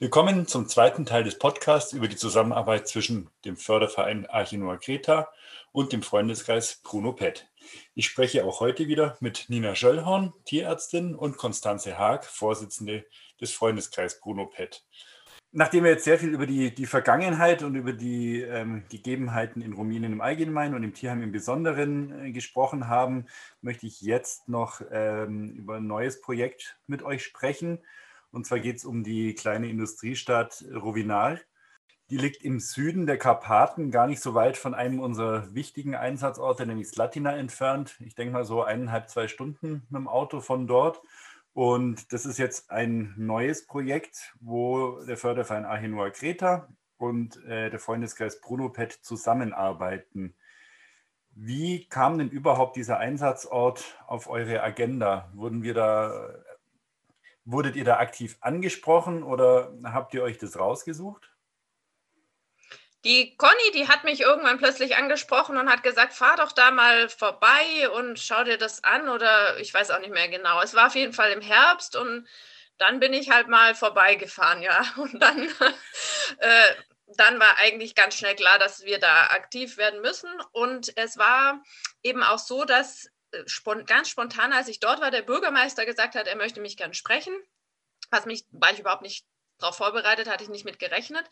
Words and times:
Willkommen 0.00 0.46
zum 0.46 0.68
zweiten 0.68 1.06
Teil 1.06 1.24
des 1.24 1.40
Podcasts 1.40 1.92
über 1.92 2.06
die 2.06 2.14
Zusammenarbeit 2.14 2.86
zwischen 2.86 3.30
dem 3.44 3.56
Förderverein 3.56 4.26
Archinoa 4.26 4.76
Kreta 4.76 5.28
und 5.72 5.92
dem 5.92 6.02
Freundeskreis 6.02 6.80
Bruno 6.84 7.14
Pett. 7.14 7.50
Ich 7.96 8.06
spreche 8.06 8.44
auch 8.44 8.60
heute 8.60 8.86
wieder 8.86 9.16
mit 9.18 9.46
Nina 9.48 9.74
Schöllhorn, 9.74 10.32
Tierärztin, 10.44 11.16
und 11.16 11.36
Konstanze 11.36 11.98
Haag, 11.98 12.26
Vorsitzende 12.26 13.06
des 13.40 13.52
Freundeskreis 13.52 14.20
Bruno 14.20 14.46
Pett. 14.46 14.84
Nachdem 15.50 15.82
wir 15.82 15.90
jetzt 15.90 16.04
sehr 16.04 16.20
viel 16.20 16.28
über 16.28 16.46
die, 16.46 16.72
die 16.72 16.86
Vergangenheit 16.86 17.64
und 17.64 17.74
über 17.74 17.92
die 17.92 18.42
ähm, 18.42 18.84
Gegebenheiten 18.88 19.62
in 19.62 19.72
Rumänien 19.72 20.12
im 20.12 20.20
Allgemeinen 20.20 20.76
und 20.76 20.84
im 20.84 20.94
Tierheim 20.94 21.22
im 21.24 21.32
Besonderen 21.32 22.26
äh, 22.26 22.30
gesprochen 22.30 22.86
haben, 22.86 23.26
möchte 23.62 23.88
ich 23.88 24.00
jetzt 24.00 24.48
noch 24.48 24.80
ähm, 24.92 25.54
über 25.54 25.78
ein 25.78 25.88
neues 25.88 26.20
Projekt 26.20 26.78
mit 26.86 27.02
euch 27.02 27.24
sprechen. 27.24 27.80
Und 28.30 28.46
zwar 28.46 28.60
geht 28.60 28.76
es 28.76 28.84
um 28.84 29.04
die 29.04 29.34
kleine 29.34 29.68
Industriestadt 29.68 30.64
Rovinal. 30.74 31.40
Die 32.10 32.16
liegt 32.16 32.42
im 32.42 32.58
Süden 32.58 33.06
der 33.06 33.18
Karpaten, 33.18 33.90
gar 33.90 34.06
nicht 34.06 34.22
so 34.22 34.34
weit 34.34 34.56
von 34.56 34.74
einem 34.74 35.00
unserer 35.00 35.54
wichtigen 35.54 35.94
Einsatzorte, 35.94 36.64
nämlich 36.64 36.88
Slatina, 36.88 37.36
entfernt. 37.36 37.96
Ich 38.00 38.14
denke 38.14 38.32
mal 38.32 38.44
so 38.44 38.62
eineinhalb, 38.62 39.10
zwei 39.10 39.28
Stunden 39.28 39.86
mit 39.90 40.00
dem 40.00 40.08
Auto 40.08 40.40
von 40.40 40.66
dort. 40.66 41.02
Und 41.52 42.12
das 42.12 42.24
ist 42.24 42.38
jetzt 42.38 42.70
ein 42.70 43.14
neues 43.16 43.66
Projekt, 43.66 44.34
wo 44.40 45.00
der 45.04 45.16
Förderverein 45.16 45.66
Ahinua 45.66 46.10
Kreta 46.10 46.68
und 46.96 47.42
äh, 47.44 47.68
der 47.68 47.78
Freundeskreis 47.78 48.40
Bruno 48.40 48.70
Pet 48.70 48.92
zusammenarbeiten. 48.92 50.34
Wie 51.32 51.86
kam 51.88 52.18
denn 52.18 52.30
überhaupt 52.30 52.76
dieser 52.76 52.98
Einsatzort 52.98 54.02
auf 54.06 54.28
eure 54.28 54.62
Agenda? 54.62 55.30
Wurden 55.34 55.62
wir 55.62 55.74
da 55.74 56.34
Wurdet 57.50 57.76
ihr 57.76 57.84
da 57.84 57.96
aktiv 57.96 58.36
angesprochen 58.42 59.22
oder 59.22 59.72
habt 59.82 60.12
ihr 60.12 60.22
euch 60.22 60.36
das 60.36 60.58
rausgesucht? 60.58 61.32
Die 63.04 63.38
Conny, 63.38 63.72
die 63.72 63.88
hat 63.88 64.04
mich 64.04 64.20
irgendwann 64.20 64.58
plötzlich 64.58 64.96
angesprochen 64.96 65.56
und 65.56 65.70
hat 65.70 65.82
gesagt, 65.82 66.12
fahr 66.12 66.36
doch 66.36 66.52
da 66.52 66.70
mal 66.70 67.08
vorbei 67.08 67.88
und 67.94 68.18
schau 68.18 68.44
dir 68.44 68.58
das 68.58 68.84
an 68.84 69.08
oder 69.08 69.58
ich 69.60 69.72
weiß 69.72 69.92
auch 69.92 70.00
nicht 70.00 70.12
mehr 70.12 70.28
genau. 70.28 70.60
Es 70.60 70.74
war 70.74 70.88
auf 70.88 70.94
jeden 70.94 71.14
Fall 71.14 71.32
im 71.32 71.40
Herbst 71.40 71.96
und 71.96 72.28
dann 72.76 73.00
bin 73.00 73.14
ich 73.14 73.30
halt 73.30 73.48
mal 73.48 73.74
vorbeigefahren, 73.74 74.60
ja. 74.60 74.84
Und 74.96 75.18
dann, 75.18 75.48
äh, 76.38 76.74
dann 77.16 77.40
war 77.40 77.56
eigentlich 77.56 77.94
ganz 77.94 78.16
schnell 78.16 78.36
klar, 78.36 78.58
dass 78.58 78.84
wir 78.84 78.98
da 78.98 79.28
aktiv 79.28 79.78
werden 79.78 80.02
müssen. 80.02 80.28
Und 80.52 80.94
es 80.98 81.16
war 81.16 81.62
eben 82.02 82.22
auch 82.22 82.38
so, 82.38 82.66
dass 82.66 83.10
äh, 83.32 83.84
ganz 83.84 84.08
spontan, 84.08 84.52
als 84.52 84.68
ich 84.68 84.80
dort 84.80 85.00
war, 85.00 85.10
der 85.10 85.22
Bürgermeister 85.22 85.86
gesagt 85.86 86.14
hat, 86.14 86.26
er 86.26 86.36
möchte 86.36 86.60
mich 86.60 86.76
gern 86.76 86.94
sprechen, 86.94 87.34
was 88.10 88.26
mich, 88.26 88.44
war 88.50 88.72
ich 88.72 88.80
überhaupt 88.80 89.02
nicht 89.02 89.26
darauf 89.58 89.76
vorbereitet, 89.76 90.28
hatte 90.28 90.44
ich 90.44 90.50
nicht 90.50 90.64
mit 90.64 90.78
gerechnet. 90.78 91.28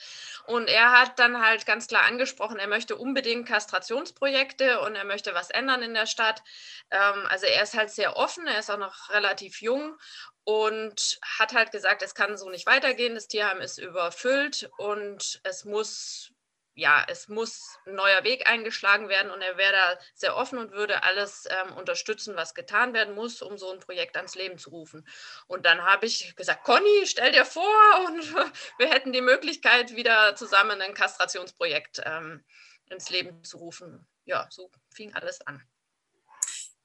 Und 0.47 0.69
er 0.69 0.93
hat 0.93 1.19
dann 1.19 1.41
halt 1.41 1.65
ganz 1.65 1.87
klar 1.87 2.05
angesprochen, 2.05 2.59
er 2.59 2.67
möchte 2.67 2.97
unbedingt 2.97 3.49
Kastrationsprojekte 3.49 4.81
und 4.81 4.97
er 4.97 5.05
möchte 5.05 5.35
was 5.35 5.51
ändern 5.51 5.83
in 5.83 5.95
der 5.95 6.07
Stadt. 6.07 6.43
Ähm, 6.91 7.27
also 7.29 7.47
er 7.47 7.63
ist 7.63 7.75
halt 7.75 7.91
sehr 7.91 8.17
offen, 8.17 8.47
er 8.47 8.59
ist 8.59 8.71
auch 8.71 8.79
noch 8.79 9.11
relativ 9.11 9.63
jung 9.63 9.97
und 10.45 11.19
hat 11.39 11.55
halt 11.55 11.73
gesagt, 11.73 12.03
es 12.03 12.15
kann 12.15 12.37
so 12.37 12.51
nicht 12.51 12.67
weitergehen, 12.67 13.15
das 13.15 13.29
Tierheim 13.29 13.61
ist 13.61 13.79
überfüllt 13.79 14.71
und 14.79 15.41
es 15.45 15.65
muss 15.65 16.33
ja, 16.77 17.03
es 17.09 17.29
muss 17.29 17.79
ein 17.87 17.95
neuer 17.95 18.23
Weg 18.23 18.47
eingeschlagen 18.47 19.09
werden 19.09 19.33
und 19.33 19.41
er 19.41 19.57
wäre 19.57 19.73
da 19.73 19.99
sehr 20.15 20.37
offen 20.37 20.59
und 20.59 20.73
würde 20.73 21.03
alles 21.03 21.49
ähm, 21.49 21.73
unterstützen, 21.75 22.37
was 22.37 22.55
getan 22.55 22.93
werden 22.93 23.15
muss, 23.15 23.41
um 23.41 23.57
so 23.57 23.73
ein 23.73 23.81
Projekt 23.81 24.17
ans 24.19 24.35
Leben 24.35 24.59
zu 24.59 24.69
rufen. 24.71 25.09
Und 25.47 25.65
dann 25.65 25.83
habe 25.85 26.05
ich 26.05 26.37
gesagt, 26.37 26.65
Conny, 26.65 27.07
stell 27.07 27.33
dir 27.33 27.47
vor, 27.47 27.65
und 28.07 28.35
wir 28.79 28.91
hätten 28.91 29.15
die 29.15 29.23
Möglichkeit, 29.23 29.97
wieder 29.97 30.37
zusammen 30.37 30.83
ein 30.83 30.93
Kastrationsprojekt 30.93 32.03
ähm, 32.05 32.45
ins 32.91 33.09
Leben 33.09 33.43
zu 33.43 33.57
rufen. 33.57 34.07
Ja, 34.27 34.47
so 34.51 34.71
fing 34.91 35.15
alles 35.15 35.41
an. 35.47 35.63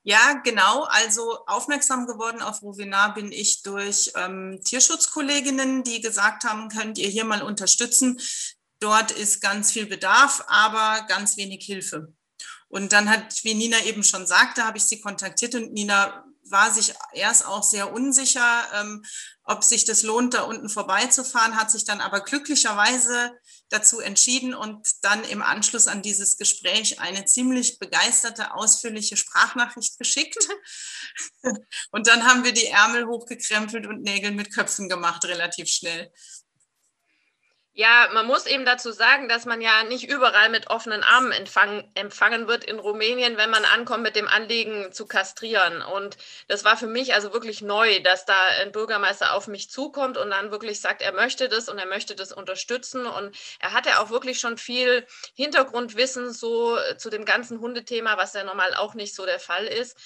Ja, 0.03 0.39
genau. 0.43 0.85
Also 0.85 1.45
aufmerksam 1.47 2.07
geworden 2.07 2.41
auf 2.41 2.61
Rovinar 2.61 3.13
bin 3.13 3.33
ich 3.33 3.61
durch 3.61 4.13
ähm, 4.15 4.61
Tierschutzkolleginnen, 4.63 5.83
die 5.83 5.99
gesagt 5.99 6.45
haben, 6.45 6.69
könnt 6.69 6.97
ihr 6.97 7.09
hier 7.09 7.25
mal 7.25 7.43
unterstützen. 7.43 8.19
Dort 8.81 9.11
ist 9.11 9.41
ganz 9.41 9.71
viel 9.71 9.85
Bedarf, 9.85 10.43
aber 10.47 11.05
ganz 11.07 11.37
wenig 11.37 11.63
Hilfe. 11.63 12.13
Und 12.67 12.93
dann 12.93 13.09
hat, 13.09 13.43
wie 13.43 13.53
Nina 13.53 13.79
eben 13.85 14.03
schon 14.03 14.25
sagte, 14.25 14.65
habe 14.65 14.77
ich 14.77 14.85
sie 14.85 15.01
kontaktiert 15.01 15.55
und 15.55 15.71
Nina 15.71 16.25
war 16.51 16.73
sich 16.73 16.93
erst 17.13 17.45
auch 17.45 17.63
sehr 17.63 17.93
unsicher, 17.93 18.63
ähm, 18.73 19.03
ob 19.43 19.63
sich 19.63 19.85
das 19.85 20.03
lohnt, 20.03 20.33
da 20.33 20.43
unten 20.43 20.69
vorbeizufahren, 20.69 21.55
hat 21.55 21.71
sich 21.71 21.85
dann 21.85 22.01
aber 22.01 22.21
glücklicherweise 22.21 23.31
dazu 23.69 23.99
entschieden 23.99 24.53
und 24.53 24.87
dann 25.01 25.23
im 25.25 25.41
Anschluss 25.41 25.87
an 25.87 26.01
dieses 26.01 26.37
Gespräch 26.37 26.99
eine 26.99 27.25
ziemlich 27.25 27.79
begeisterte, 27.79 28.53
ausführliche 28.53 29.17
Sprachnachricht 29.17 29.97
geschickt. 29.97 30.47
Und 31.91 32.07
dann 32.07 32.25
haben 32.25 32.43
wir 32.43 32.53
die 32.53 32.67
Ärmel 32.67 33.05
hochgekrempelt 33.07 33.85
und 33.85 34.01
Nägel 34.01 34.31
mit 34.31 34.53
Köpfen 34.53 34.87
gemacht, 34.87 35.25
relativ 35.25 35.67
schnell. 35.67 36.11
Ja, 37.73 38.09
man 38.11 38.25
muss 38.27 38.47
eben 38.47 38.65
dazu 38.65 38.91
sagen, 38.91 39.29
dass 39.29 39.45
man 39.45 39.61
ja 39.61 39.83
nicht 39.85 40.09
überall 40.09 40.49
mit 40.49 40.69
offenen 40.69 41.03
Armen 41.03 41.31
empfangen, 41.31 41.89
empfangen 41.95 42.49
wird 42.49 42.65
in 42.65 42.79
Rumänien, 42.79 43.37
wenn 43.37 43.49
man 43.49 43.63
ankommt 43.63 44.03
mit 44.03 44.17
dem 44.17 44.27
Anliegen 44.27 44.91
zu 44.91 45.07
kastrieren. 45.07 45.81
Und 45.81 46.17
das 46.49 46.65
war 46.65 46.75
für 46.75 46.87
mich 46.87 47.13
also 47.13 47.31
wirklich 47.31 47.61
neu, 47.61 48.01
dass 48.01 48.25
da 48.25 48.37
ein 48.59 48.73
Bürgermeister 48.73 49.33
auf 49.33 49.47
mich 49.47 49.69
zukommt 49.69 50.17
und 50.17 50.31
dann 50.31 50.51
wirklich 50.51 50.81
sagt, 50.81 51.01
er 51.01 51.13
möchte 51.13 51.47
das 51.47 51.69
und 51.69 51.77
er 51.77 51.85
möchte 51.85 52.13
das 52.13 52.33
unterstützen. 52.33 53.05
Und 53.05 53.37
er 53.59 53.71
hatte 53.71 54.01
auch 54.01 54.09
wirklich 54.09 54.41
schon 54.41 54.57
viel 54.57 55.07
Hintergrundwissen 55.33 56.33
so 56.33 56.77
zu 56.97 57.09
dem 57.09 57.23
ganzen 57.23 57.61
Hundethema, 57.61 58.17
was 58.17 58.33
ja 58.33 58.43
normal 58.43 58.75
auch 58.75 58.95
nicht 58.95 59.15
so 59.15 59.25
der 59.25 59.39
Fall 59.39 59.65
ist. 59.65 59.97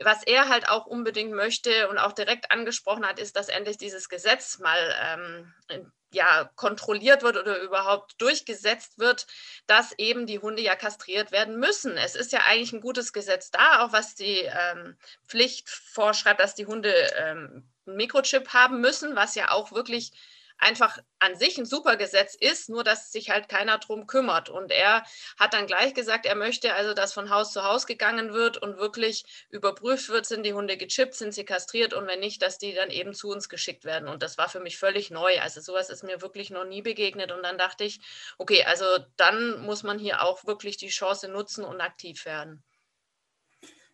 Was 0.00 0.24
er 0.24 0.48
halt 0.48 0.68
auch 0.68 0.86
unbedingt 0.86 1.32
möchte 1.32 1.88
und 1.88 1.98
auch 1.98 2.12
direkt 2.12 2.50
angesprochen 2.50 3.06
hat, 3.06 3.20
ist, 3.20 3.36
dass 3.36 3.48
endlich 3.48 3.78
dieses 3.78 4.08
Gesetz 4.08 4.58
mal 4.58 4.96
ähm, 5.00 5.92
ja 6.14 6.50
kontrolliert 6.56 7.22
wird 7.22 7.36
oder 7.36 7.60
überhaupt 7.60 8.20
durchgesetzt 8.20 8.98
wird, 8.98 9.26
dass 9.66 9.92
eben 9.98 10.26
die 10.26 10.38
Hunde 10.38 10.62
ja 10.62 10.76
kastriert 10.76 11.32
werden 11.32 11.58
müssen. 11.58 11.96
Es 11.96 12.14
ist 12.14 12.32
ja 12.32 12.40
eigentlich 12.46 12.72
ein 12.72 12.80
gutes 12.80 13.12
Gesetz 13.12 13.50
da, 13.50 13.84
auch 13.84 13.92
was 13.92 14.14
die 14.14 14.40
ähm, 14.40 14.96
Pflicht 15.26 15.68
vorschreibt, 15.68 16.40
dass 16.40 16.54
die 16.54 16.66
Hunde 16.66 16.92
ähm, 17.16 17.68
einen 17.86 17.96
Mikrochip 17.96 18.48
haben 18.54 18.80
müssen, 18.80 19.16
was 19.16 19.34
ja 19.34 19.50
auch 19.50 19.72
wirklich 19.72 20.12
einfach 20.58 20.98
an 21.18 21.36
sich 21.36 21.58
ein 21.58 21.66
super 21.66 21.96
Gesetz 21.96 22.34
ist, 22.34 22.68
nur 22.68 22.84
dass 22.84 23.12
sich 23.12 23.30
halt 23.30 23.48
keiner 23.48 23.78
drum 23.78 24.06
kümmert. 24.06 24.48
Und 24.48 24.70
er 24.70 25.04
hat 25.38 25.54
dann 25.54 25.66
gleich 25.66 25.94
gesagt, 25.94 26.26
er 26.26 26.34
möchte 26.34 26.74
also, 26.74 26.94
dass 26.94 27.12
von 27.12 27.30
Haus 27.30 27.52
zu 27.52 27.64
Haus 27.64 27.86
gegangen 27.86 28.32
wird 28.32 28.58
und 28.58 28.78
wirklich 28.78 29.24
überprüft 29.50 30.08
wird, 30.08 30.26
sind 30.26 30.44
die 30.44 30.54
Hunde 30.54 30.76
gechippt, 30.76 31.14
sind 31.14 31.34
sie 31.34 31.44
kastriert 31.44 31.94
und 31.94 32.06
wenn 32.06 32.20
nicht, 32.20 32.42
dass 32.42 32.58
die 32.58 32.74
dann 32.74 32.90
eben 32.90 33.14
zu 33.14 33.28
uns 33.30 33.48
geschickt 33.48 33.84
werden. 33.84 34.08
Und 34.08 34.22
das 34.22 34.38
war 34.38 34.48
für 34.48 34.60
mich 34.60 34.78
völlig 34.78 35.10
neu. 35.10 35.40
Also 35.40 35.60
sowas 35.60 35.90
ist 35.90 36.04
mir 36.04 36.22
wirklich 36.22 36.50
noch 36.50 36.64
nie 36.64 36.82
begegnet. 36.82 37.32
Und 37.32 37.42
dann 37.42 37.58
dachte 37.58 37.84
ich, 37.84 38.00
okay, 38.38 38.64
also 38.64 38.84
dann 39.16 39.60
muss 39.60 39.82
man 39.82 39.98
hier 39.98 40.22
auch 40.22 40.44
wirklich 40.46 40.76
die 40.76 40.88
Chance 40.88 41.28
nutzen 41.28 41.64
und 41.64 41.80
aktiv 41.80 42.24
werden. 42.24 42.62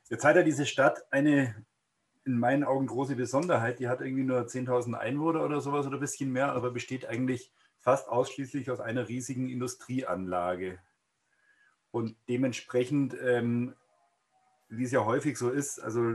Jetzt 0.08 0.24
hat 0.24 0.36
ja 0.36 0.42
diese 0.42 0.66
Stadt 0.66 1.00
eine 1.12 1.64
in 2.24 2.38
meinen 2.38 2.64
Augen 2.64 2.86
große 2.86 3.16
Besonderheit. 3.16 3.78
Die 3.78 3.88
hat 3.88 4.00
irgendwie 4.00 4.24
nur 4.24 4.40
10.000 4.40 4.94
Einwohner 4.94 5.44
oder 5.44 5.60
sowas 5.60 5.86
oder 5.86 5.96
ein 5.96 6.00
bisschen 6.00 6.32
mehr, 6.32 6.52
aber 6.52 6.70
besteht 6.70 7.06
eigentlich 7.06 7.50
fast 7.78 8.08
ausschließlich 8.08 8.70
aus 8.70 8.80
einer 8.80 9.08
riesigen 9.08 9.48
Industrieanlage. 9.48 10.78
Und 11.90 12.14
dementsprechend, 12.28 13.16
ähm, 13.22 13.74
wie 14.68 14.84
es 14.84 14.92
ja 14.92 15.04
häufig 15.04 15.36
so 15.36 15.50
ist, 15.50 15.80
also 15.80 16.14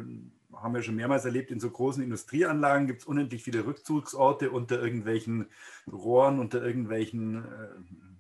haben 0.54 0.74
wir 0.74 0.84
schon 0.84 0.96
mehrmals 0.96 1.26
erlebt, 1.26 1.52
in 1.52 1.60
so 1.60 1.70
großen 1.70 2.02
Industrieanlagen 2.02 2.88
gibt 2.88 3.02
es 3.02 3.08
unendlich 3.08 3.44
viele 3.44 3.66
Rückzugsorte 3.66 4.52
unter 4.52 4.82
irgendwelchen 4.82 5.48
Rohren, 5.92 6.40
unter 6.40 6.64
irgendwelchen 6.64 7.44
äh, 7.44 7.68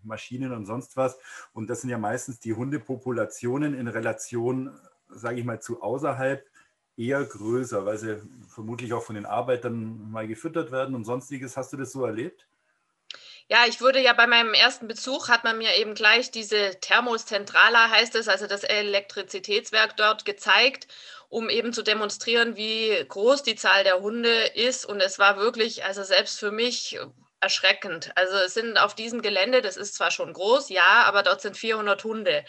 Maschinen 0.03 0.51
und 0.51 0.65
sonst 0.65 0.97
was. 0.97 1.17
Und 1.53 1.69
das 1.69 1.81
sind 1.81 1.89
ja 1.89 1.97
meistens 1.97 2.39
die 2.39 2.53
Hundepopulationen 2.53 3.73
in 3.73 3.87
Relation, 3.87 4.77
sage 5.09 5.39
ich 5.39 5.45
mal, 5.45 5.61
zu 5.61 5.81
außerhalb 5.81 6.45
eher 6.97 7.23
größer, 7.23 7.85
weil 7.85 7.97
sie 7.97 8.21
vermutlich 8.47 8.93
auch 8.93 9.03
von 9.03 9.15
den 9.15 9.25
Arbeitern 9.25 10.11
mal 10.11 10.27
gefüttert 10.27 10.71
werden 10.71 10.95
und 10.95 11.05
sonstiges. 11.05 11.57
Hast 11.57 11.73
du 11.73 11.77
das 11.77 11.91
so 11.91 12.05
erlebt? 12.05 12.47
Ja, 13.47 13.65
ich 13.67 13.79
wurde 13.79 14.01
ja 14.01 14.13
bei 14.13 14.25
meinem 14.25 14.55
ersten 14.55 14.87
Besuch, 14.87 15.29
hat 15.29 15.43
man 15.43 15.59
mir 15.59 15.75
eben 15.75 15.93
gleich 15.93 16.31
diese 16.31 16.79
Thermozentrala, 16.81 17.91
heißt 17.91 18.15
es, 18.15 18.27
also 18.27 18.47
das 18.47 18.63
Elektrizitätswerk 18.63 19.95
dort 19.97 20.25
gezeigt, 20.25 20.87
um 21.29 21.49
eben 21.49 21.71
zu 21.71 21.83
demonstrieren, 21.83 22.55
wie 22.55 23.05
groß 23.07 23.43
die 23.43 23.55
Zahl 23.55 23.83
der 23.83 23.99
Hunde 24.01 24.33
ist. 24.55 24.85
Und 24.85 24.99
es 24.99 25.19
war 25.19 25.37
wirklich, 25.37 25.85
also 25.85 26.03
selbst 26.03 26.39
für 26.39 26.51
mich, 26.51 26.97
erschreckend. 27.39 28.11
Also 28.15 28.35
es 28.37 28.53
sind 28.53 28.77
auf 28.77 28.95
diesem 28.95 29.21
Gelände, 29.21 29.61
das 29.61 29.77
ist 29.77 29.95
zwar 29.95 30.11
schon 30.11 30.33
groß, 30.33 30.69
ja, 30.69 31.03
aber 31.03 31.23
dort 31.23 31.41
sind 31.41 31.57
400 31.57 32.03
Hunde 32.03 32.45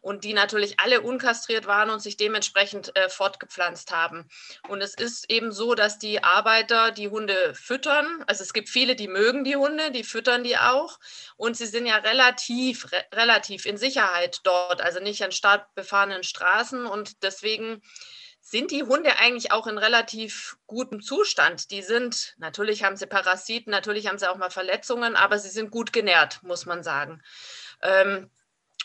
und 0.00 0.24
die 0.24 0.34
natürlich 0.34 0.80
alle 0.80 1.00
unkastriert 1.00 1.66
waren 1.66 1.90
und 1.90 2.00
sich 2.00 2.16
dementsprechend 2.16 2.96
äh, 2.96 3.08
fortgepflanzt 3.08 3.90
haben. 3.90 4.28
Und 4.68 4.82
es 4.82 4.94
ist 4.94 5.30
eben 5.30 5.52
so, 5.52 5.74
dass 5.74 5.98
die 5.98 6.22
Arbeiter 6.22 6.90
die 6.90 7.08
Hunde 7.08 7.54
füttern. 7.54 8.24
Also 8.26 8.42
es 8.42 8.52
gibt 8.52 8.68
viele, 8.68 8.96
die 8.96 9.08
mögen 9.08 9.44
die 9.44 9.56
Hunde, 9.56 9.90
die 9.90 10.04
füttern 10.04 10.44
die 10.44 10.58
auch 10.58 10.98
und 11.36 11.56
sie 11.56 11.66
sind 11.66 11.86
ja 11.86 11.96
relativ, 11.96 12.92
re 12.92 13.04
relativ 13.14 13.66
in 13.66 13.76
Sicherheit 13.76 14.40
dort, 14.44 14.80
also 14.80 15.00
nicht 15.00 15.22
an 15.24 15.32
stark 15.32 15.74
befahrenen 15.74 16.22
Straßen 16.22 16.86
und 16.86 17.22
deswegen 17.22 17.82
sind 18.46 18.70
die 18.70 18.82
Hunde 18.82 19.18
eigentlich 19.18 19.52
auch 19.52 19.66
in 19.66 19.78
relativ 19.78 20.58
gutem 20.66 21.00
Zustand. 21.00 21.70
Die 21.70 21.80
sind, 21.80 22.34
natürlich 22.36 22.84
haben 22.84 22.96
sie 22.96 23.06
Parasiten, 23.06 23.70
natürlich 23.70 24.06
haben 24.06 24.18
sie 24.18 24.30
auch 24.30 24.36
mal 24.36 24.50
Verletzungen, 24.50 25.16
aber 25.16 25.38
sie 25.38 25.48
sind 25.48 25.70
gut 25.70 25.94
genährt, 25.94 26.42
muss 26.42 26.66
man 26.66 26.82
sagen. 26.82 27.22
Ähm, 27.80 28.30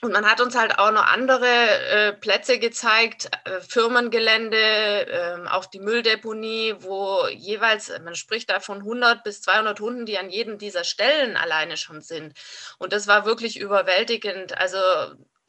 und 0.01 0.13
man 0.13 0.25
hat 0.25 0.39
uns 0.39 0.55
halt 0.55 0.79
auch 0.79 0.91
noch 0.91 1.05
andere 1.05 1.45
äh, 1.45 2.13
Plätze 2.13 2.57
gezeigt, 2.57 3.29
äh, 3.43 3.59
Firmengelände, 3.59 4.57
äh, 4.57 5.47
auch 5.49 5.65
die 5.65 5.81
Mülldeponie, 5.81 6.75
wo 6.79 7.27
jeweils, 7.27 7.91
man 8.05 8.15
spricht 8.15 8.49
da 8.49 8.61
von 8.61 8.77
100 8.77 9.25
bis 9.25 9.41
200 9.41 9.77
Hunden, 9.81 10.05
die 10.05 10.17
an 10.17 10.29
jedem 10.29 10.57
dieser 10.57 10.85
Stellen 10.85 11.35
alleine 11.35 11.75
schon 11.75 11.99
sind. 11.99 12.33
Und 12.77 12.93
das 12.93 13.07
war 13.07 13.25
wirklich 13.25 13.59
überwältigend. 13.59 14.57
Also 14.57 14.77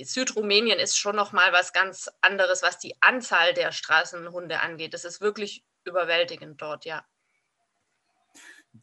Südrumänien 0.04 0.78
ist 0.78 0.98
schon 0.98 1.16
noch 1.16 1.32
mal 1.32 1.52
was 1.52 1.72
ganz 1.72 2.10
anderes, 2.20 2.62
was 2.62 2.78
die 2.78 2.94
Anzahl 3.00 3.54
der 3.54 3.72
Straßenhunde 3.72 4.60
angeht. 4.60 4.94
Das 4.94 5.04
ist 5.04 5.20
wirklich 5.20 5.64
überwältigend 5.84 6.60
dort, 6.60 6.84
ja. 6.84 7.04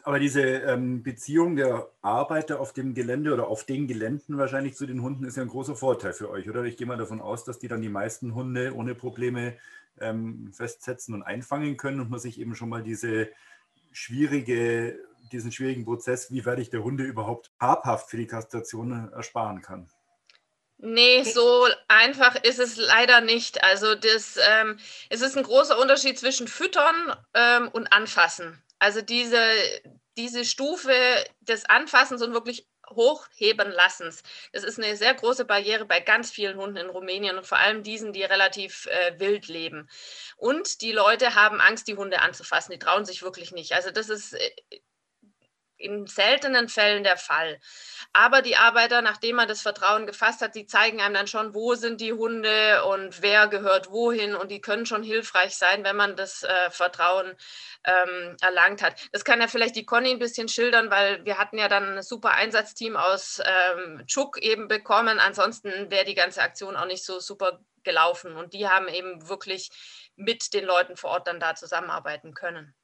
Aber 0.04 0.20
diese 0.20 0.42
ähm, 0.42 1.02
Beziehung 1.02 1.56
der 1.56 1.90
Arbeiter 2.02 2.60
auf 2.60 2.74
dem 2.74 2.94
Gelände 2.94 3.34
oder 3.34 3.48
auf 3.48 3.64
den 3.64 3.88
Geländen 3.88 4.38
wahrscheinlich 4.38 4.76
zu 4.76 4.86
den 4.86 5.02
Hunden 5.02 5.24
ist 5.24 5.38
ja 5.38 5.44
ein 5.44 5.50
großer 5.50 5.78
Vorteil 5.78 6.12
für 6.12 6.30
euch, 6.30 6.50
oder? 6.50 6.64
Ich 6.64 6.76
gehe 6.76 6.86
mal 6.86 6.98
davon 6.98 7.22
aus, 7.22 7.46
dass 7.46 7.60
die 7.60 7.70
dann 7.70 7.82
die 7.82 7.90
meisten 7.90 8.36
Hunde 8.36 8.76
ohne 8.76 8.96
Probleme 8.96 9.58
ähm, 10.00 10.52
festsetzen 10.54 11.14
und 11.14 11.24
einfangen 11.24 11.78
können 11.78 12.02
und 12.02 12.10
man 12.10 12.20
sich 12.20 12.40
eben 12.40 12.54
schon 12.54 12.70
mal 12.70 12.84
diese 12.84 13.30
schwierige, 13.94 15.00
diesen 15.32 15.54
schwierigen 15.54 15.86
Prozess, 15.86 16.32
wie 16.32 16.46
werde 16.46 16.62
ich 16.62 16.70
der 16.70 16.84
Hunde 16.84 17.06
überhaupt 17.06 17.52
habhaft 17.60 18.10
für 18.10 18.18
die 18.18 18.28
Kastration 18.28 19.12
ersparen 19.14 19.62
kann. 19.62 19.90
Nee, 20.80 21.24
so 21.24 21.68
einfach 21.88 22.36
ist 22.44 22.60
es 22.60 22.78
leider 22.78 23.22
nicht. 23.22 23.64
Also 23.64 23.96
das, 23.96 24.38
ähm, 24.38 24.80
es 25.10 25.22
ist 25.22 25.36
ein 25.36 25.44
großer 25.44 25.78
Unterschied 25.80 26.20
zwischen 26.20 26.48
Füttern 26.48 27.16
ähm, 27.34 27.70
und 27.70 27.92
Anfassen. 27.92 28.62
Also 28.78 29.02
diese, 29.02 29.42
diese 30.18 30.46
Stufe 30.46 30.94
des 31.42 31.66
Anfassens 31.66 32.22
und 32.22 32.34
wirklich 32.34 32.68
hochheben 32.90 33.72
lassens. 33.72 34.24
Das 34.54 34.64
ist 34.64 34.78
eine 34.78 34.96
sehr 34.96 35.14
große 35.14 35.46
Barriere 35.46 35.86
bei 35.86 36.00
ganz 36.00 36.32
vielen 36.32 36.58
Hunden 36.58 36.78
in 36.78 36.90
Rumänien 36.90 37.38
und 37.38 37.46
vor 37.46 37.58
allem 37.58 37.84
diesen, 37.84 38.14
die 38.14 38.24
relativ 38.24 38.86
äh, 38.86 39.20
wild 39.20 39.48
leben. 39.48 39.90
Und 40.38 40.82
die 40.82 40.92
Leute 40.92 41.36
haben 41.36 41.60
Angst, 41.60 41.88
die 41.88 41.98
Hunde 41.98 42.22
anzufassen. 42.22 42.72
Die 42.72 42.80
trauen 42.80 43.04
sich 43.06 43.24
wirklich 43.24 43.52
nicht. 43.52 43.74
Also 43.74 43.92
das 43.92 44.10
ist 44.10 44.34
äh, 44.34 44.52
in 45.78 46.08
seltenen 46.08 46.70
Fällen 46.70 47.04
der 47.04 47.18
Fall. 47.18 47.60
Aber 48.14 48.42
die 48.42 48.58
Arbeiter, 48.58 49.02
nachdem 49.02 49.38
man 49.38 49.48
das 49.48 49.62
Vertrauen 49.62 50.06
gefasst 50.08 50.42
hat, 50.42 50.56
die 50.56 50.66
zeigen 50.66 51.02
einem 51.02 51.14
dann 51.14 51.28
schon, 51.28 51.54
wo 51.54 51.76
sind 51.76 52.02
die 52.02 52.14
Hunde 52.14 52.84
und 52.86 53.22
wer 53.22 53.48
gehört 53.48 53.92
wohin. 53.92 54.36
Und 54.36 54.50
die 54.50 54.62
können 54.62 54.86
schon 54.86 55.04
hilfreich 55.04 55.56
sein, 55.56 55.84
wenn 55.84 55.96
man 55.96 56.16
das 56.16 56.44
äh, 56.44 56.70
Vertrauen 56.72 57.36
ähm, 57.84 58.38
erlangt 58.42 58.82
hat. 58.82 58.96
Das 59.12 59.24
kann 59.24 59.42
ja 59.42 59.48
vielleicht 59.48 59.76
die 59.76 59.86
Conny 59.86 60.12
ein 60.12 60.20
bisschen 60.20 60.48
schildern, 60.48 60.90
weil 60.90 61.24
wir 61.26 61.38
hatten 61.38 61.58
ja 61.58 61.68
dann 61.68 61.98
ein 61.98 62.04
super 62.04 62.32
Einsatzteam 62.32 62.96
aus 62.96 63.42
ähm, 63.44 64.04
Chuk 64.08 64.38
eben 64.40 64.68
bekommen. 64.68 65.20
Ansonsten 65.20 65.92
wäre 65.92 66.06
die 66.06 66.16
ganze 66.16 66.42
Aktion 66.42 66.76
auch 66.76 66.86
nicht 66.86 67.06
so 67.06 67.20
super 67.20 67.60
gelaufen. 67.84 68.36
Und 68.36 68.54
die 68.54 68.68
haben 68.68 68.88
eben 68.88 69.28
wirklich 69.30 69.70
mit 70.16 70.54
den 70.54 70.66
Leuten 70.66 70.98
vor 70.98 71.12
Ort 71.12 71.28
dann 71.28 71.40
da 71.40 71.56
zusammenarbeiten 71.56 72.34
können. 72.34 72.76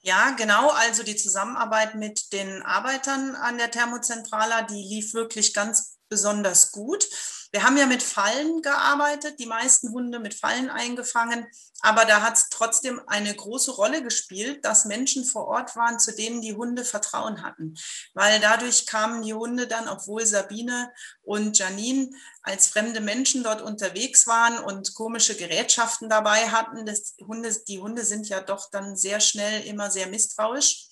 Ja, 0.00 0.30
genau. 0.30 0.70
Also 0.70 1.02
die 1.02 1.16
Zusammenarbeit 1.16 1.94
mit 1.94 2.32
den 2.32 2.62
Arbeitern 2.62 3.34
an 3.34 3.58
der 3.58 3.70
Thermozentrala, 3.70 4.62
die 4.62 4.82
lief 4.82 5.12
wirklich 5.14 5.54
ganz 5.54 5.98
besonders 6.08 6.72
gut. 6.72 7.06
Wir 7.50 7.62
haben 7.62 7.78
ja 7.78 7.86
mit 7.86 8.02
Fallen 8.02 8.60
gearbeitet, 8.60 9.38
die 9.38 9.46
meisten 9.46 9.90
Hunde 9.92 10.18
mit 10.18 10.34
Fallen 10.34 10.68
eingefangen, 10.68 11.46
aber 11.80 12.04
da 12.04 12.22
hat 12.22 12.36
es 12.36 12.48
trotzdem 12.50 13.00
eine 13.06 13.34
große 13.34 13.70
Rolle 13.70 14.02
gespielt, 14.02 14.64
dass 14.64 14.84
Menschen 14.84 15.24
vor 15.24 15.46
Ort 15.46 15.74
waren, 15.74 15.98
zu 15.98 16.14
denen 16.14 16.42
die 16.42 16.54
Hunde 16.54 16.84
Vertrauen 16.84 17.42
hatten, 17.42 17.74
weil 18.12 18.38
dadurch 18.40 18.86
kamen 18.86 19.22
die 19.22 19.32
Hunde 19.32 19.66
dann, 19.66 19.88
obwohl 19.88 20.26
Sabine 20.26 20.92
und 21.22 21.58
Janine 21.58 22.10
als 22.42 22.66
fremde 22.66 23.00
Menschen 23.00 23.42
dort 23.42 23.62
unterwegs 23.62 24.26
waren 24.26 24.58
und 24.58 24.94
komische 24.94 25.34
Gerätschaften 25.34 26.10
dabei 26.10 26.50
hatten, 26.50 26.84
das 26.84 27.14
Hunde, 27.26 27.54
die 27.66 27.80
Hunde 27.80 28.04
sind 28.04 28.28
ja 28.28 28.40
doch 28.40 28.70
dann 28.70 28.96
sehr 28.96 29.20
schnell 29.20 29.64
immer 29.64 29.90
sehr 29.90 30.08
misstrauisch. 30.08 30.87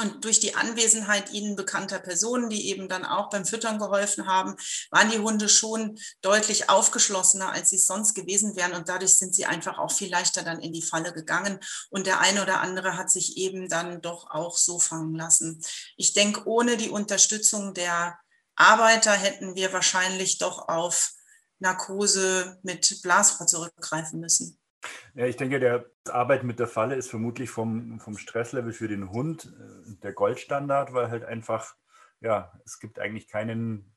Und 0.00 0.24
durch 0.24 0.38
die 0.38 0.54
Anwesenheit 0.54 1.32
ihnen 1.32 1.56
bekannter 1.56 1.98
Personen, 1.98 2.48
die 2.48 2.68
eben 2.68 2.88
dann 2.88 3.04
auch 3.04 3.30
beim 3.30 3.44
Füttern 3.44 3.78
geholfen 3.78 4.26
haben, 4.28 4.54
waren 4.90 5.10
die 5.10 5.18
Hunde 5.18 5.48
schon 5.48 5.98
deutlich 6.22 6.70
aufgeschlossener, 6.70 7.50
als 7.50 7.70
sie 7.70 7.76
es 7.76 7.86
sonst 7.86 8.14
gewesen 8.14 8.54
wären. 8.54 8.74
Und 8.74 8.88
dadurch 8.88 9.18
sind 9.18 9.34
sie 9.34 9.46
einfach 9.46 9.78
auch 9.78 9.90
viel 9.90 10.10
leichter 10.10 10.42
dann 10.42 10.60
in 10.60 10.72
die 10.72 10.82
Falle 10.82 11.12
gegangen. 11.12 11.58
Und 11.90 12.06
der 12.06 12.20
eine 12.20 12.42
oder 12.42 12.60
andere 12.60 12.96
hat 12.96 13.10
sich 13.10 13.36
eben 13.36 13.68
dann 13.68 14.00
doch 14.00 14.30
auch 14.30 14.56
so 14.56 14.78
fangen 14.78 15.14
lassen. 15.14 15.60
Ich 15.96 16.12
denke, 16.12 16.46
ohne 16.46 16.76
die 16.76 16.90
Unterstützung 16.90 17.74
der 17.74 18.18
Arbeiter 18.54 19.12
hätten 19.12 19.56
wir 19.56 19.72
wahrscheinlich 19.72 20.38
doch 20.38 20.68
auf 20.68 21.12
Narkose 21.58 22.58
mit 22.62 23.02
Blasrohr 23.02 23.46
zurückgreifen 23.46 24.20
müssen. 24.20 24.57
Ja, 25.14 25.26
ich 25.26 25.36
denke, 25.36 25.58
der 25.58 25.86
Arbeit 26.08 26.44
mit 26.44 26.58
der 26.58 26.68
Falle 26.68 26.94
ist 26.94 27.10
vermutlich 27.10 27.50
vom, 27.50 27.98
vom 28.00 28.16
Stresslevel 28.16 28.72
für 28.72 28.88
den 28.88 29.10
Hund 29.10 29.52
äh, 29.58 29.96
der 30.02 30.12
Goldstandard, 30.12 30.92
weil 30.92 31.10
halt 31.10 31.24
einfach, 31.24 31.74
ja, 32.20 32.52
es 32.64 32.78
gibt 32.78 32.98
eigentlich 32.98 33.28
keinen, 33.28 33.94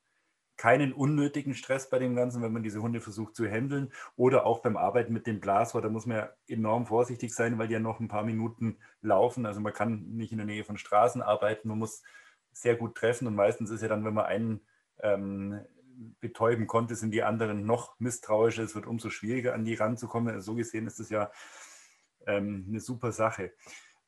keinen 0.57 0.93
unnötigen 0.93 1.53
Stress 1.53 1.89
bei 1.89 1.99
dem 1.99 2.15
Ganzen, 2.15 2.41
wenn 2.41 2.53
man 2.53 2.63
diese 2.63 2.81
Hunde 2.81 3.01
versucht 3.01 3.35
zu 3.35 3.47
handeln. 3.47 3.91
Oder 4.15 4.45
auch 4.45 4.59
beim 4.59 4.77
Arbeiten 4.77 5.13
mit 5.13 5.27
dem 5.27 5.39
Blasrohr, 5.39 5.81
da 5.81 5.89
muss 5.89 6.05
man 6.05 6.17
ja 6.17 6.29
enorm 6.47 6.85
vorsichtig 6.85 7.33
sein, 7.33 7.57
weil 7.57 7.67
die 7.67 7.73
ja 7.73 7.79
noch 7.79 7.99
ein 7.99 8.07
paar 8.07 8.23
Minuten 8.23 8.77
laufen. 9.01 9.45
Also 9.45 9.59
man 9.59 9.73
kann 9.73 10.03
nicht 10.13 10.31
in 10.31 10.37
der 10.37 10.47
Nähe 10.47 10.63
von 10.63 10.77
Straßen 10.77 11.21
arbeiten, 11.21 11.67
man 11.67 11.79
muss 11.79 12.01
sehr 12.53 12.75
gut 12.75 12.95
treffen 12.95 13.27
und 13.27 13.35
meistens 13.35 13.69
ist 13.69 13.81
ja 13.81 13.87
dann, 13.87 14.03
wenn 14.03 14.13
man 14.13 14.25
einen 14.25 14.61
ähm, 15.01 15.61
betäuben 16.19 16.67
konnte, 16.67 16.95
sind 16.95 17.11
die 17.11 17.23
anderen 17.23 17.65
noch 17.65 17.99
misstrauischer. 17.99 18.63
Es 18.63 18.75
wird 18.75 18.87
umso 18.87 19.09
schwieriger, 19.09 19.53
an 19.53 19.65
die 19.65 19.75
ranzukommen. 19.75 20.33
Also 20.33 20.51
so 20.51 20.55
gesehen 20.55 20.87
ist 20.87 20.99
es 20.99 21.09
ja 21.09 21.31
ähm, 22.27 22.65
eine 22.67 22.79
super 22.79 23.11
Sache. 23.11 23.51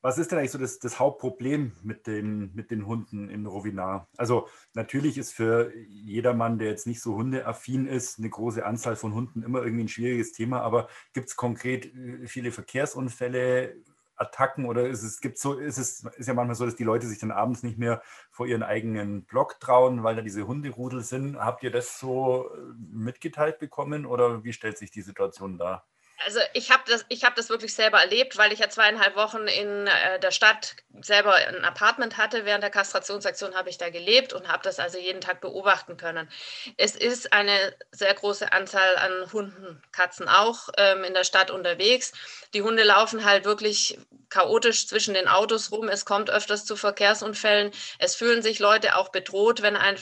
Was 0.04 0.18
ist 0.18 0.32
denn 0.32 0.40
eigentlich 0.40 0.52
so 0.52 0.58
das, 0.58 0.80
das, 0.80 1.00
Hauptproblem 1.00 1.72
mit 1.82 2.08
den, 2.08 2.54
mit 2.54 2.72
den 2.72 2.88
Hunden 2.88 3.30
in 3.30 3.46
Rovinar? 3.46 4.10
Also 4.18 4.50
natürlich 4.74 5.18
ist 5.18 5.32
für 5.32 5.74
jedermann, 5.88 6.60
der 6.60 6.68
jetzt 6.68 6.88
nicht 6.88 7.00
so 7.00 7.16
hundeaffin 7.16 7.88
ist, 7.88 8.20
eine 8.20 8.30
große 8.30 8.66
Anzahl 8.66 8.98
von 8.98 9.14
Hunden 9.14 9.44
immer 9.44 9.64
irgendwie 9.64 9.86
ein 9.86 9.90
schwieriges 9.90 10.34
Thema. 10.34 10.60
Aber 10.60 10.90
gibt 11.14 11.30
es 11.30 11.38
konkret 11.38 11.86
äh, 11.96 12.28
viele 12.28 12.52
Verkehrsunfälle? 12.52 13.78
Attacken 14.24 14.66
oder 14.66 14.88
ist 14.88 15.04
es 15.04 15.22
gibt 15.22 15.38
so 15.38 15.54
ist 15.54 15.78
es 15.78 16.04
ist 16.18 16.28
ja 16.28 16.34
manchmal 16.34 16.56
so, 16.56 16.66
dass 16.66 16.76
die 16.76 16.84
Leute 16.84 17.08
sich 17.08 17.20
dann 17.20 17.32
abends 17.32 17.64
nicht 17.64 17.78
mehr 17.78 18.02
vor 18.32 18.48
ihren 18.48 18.64
eigenen 18.64 19.26
Block 19.26 19.60
trauen, 19.60 20.04
weil 20.04 20.16
da 20.16 20.22
diese 20.22 20.48
Hunderudel 20.48 21.02
sind. 21.02 21.38
Habt 21.38 21.64
ihr 21.64 21.72
das 21.72 22.00
so 22.00 22.50
äh, 22.54 22.58
mitgeteilt 22.92 23.60
bekommen 23.60 24.06
oder 24.06 24.44
wie 24.44 24.54
stellt 24.54 24.78
sich 24.78 24.92
die 24.92 25.02
Situation 25.02 25.58
dar? 25.58 25.86
Also 26.26 26.40
ich 26.54 26.72
habe 26.72 26.84
das, 26.88 27.06
hab 27.24 27.36
das 27.36 27.50
wirklich 27.50 27.74
selber 27.74 28.00
erlebt, 28.00 28.38
weil 28.38 28.52
ich 28.54 28.60
ja 28.60 28.70
zweieinhalb 28.70 29.16
Wochen 29.16 29.48
in 29.48 29.88
äh, 29.88 30.20
der 30.20 30.32
Stadt 30.32 30.76
selber 31.02 31.36
ein 31.36 31.66
Apartment 31.66 32.18
hatte. 32.18 32.46
Während 32.46 32.64
der 32.64 32.70
Kastrationsaktion 32.70 33.56
habe 33.56 33.70
ich 33.70 33.78
da 33.78 33.90
gelebt 33.90 34.34
und 34.34 34.48
habe 34.48 34.64
das 34.64 34.80
also 34.80 34.98
jeden 34.98 35.22
Tag 35.22 35.42
beobachten 35.42 35.98
können. 35.98 36.30
Es 36.78 36.96
ist 36.96 37.34
eine 37.34 37.76
sehr 37.92 38.14
große 38.14 38.52
Anzahl 38.52 38.96
an 38.98 39.32
Hunden, 39.32 39.82
Katzen 39.92 40.28
auch 40.28 40.70
ähm, 40.78 41.04
in 41.04 41.14
der 41.14 41.24
Stadt 41.24 41.52
unterwegs. 41.52 42.14
Die 42.54 42.62
Hunde 42.62 42.84
laufen 42.84 43.26
halt 43.26 43.46
wirklich 43.46 43.98
chaotisch 44.30 44.88
zwischen 44.88 45.14
den 45.14 45.28
Autos 45.28 45.72
rum. 45.72 45.90
Es 45.90 46.06
kommt 46.06 46.30
öfters 46.30 46.66
zu 46.66 46.76
Verkehrsunfällen. 46.76 47.72
Es 48.00 48.16
fühlen 48.16 48.42
sich 48.42 48.60
Leute 48.60 48.96
auch 48.96 49.10
bedroht, 49.10 49.62
wenn 49.62 49.76
ein 49.76 49.98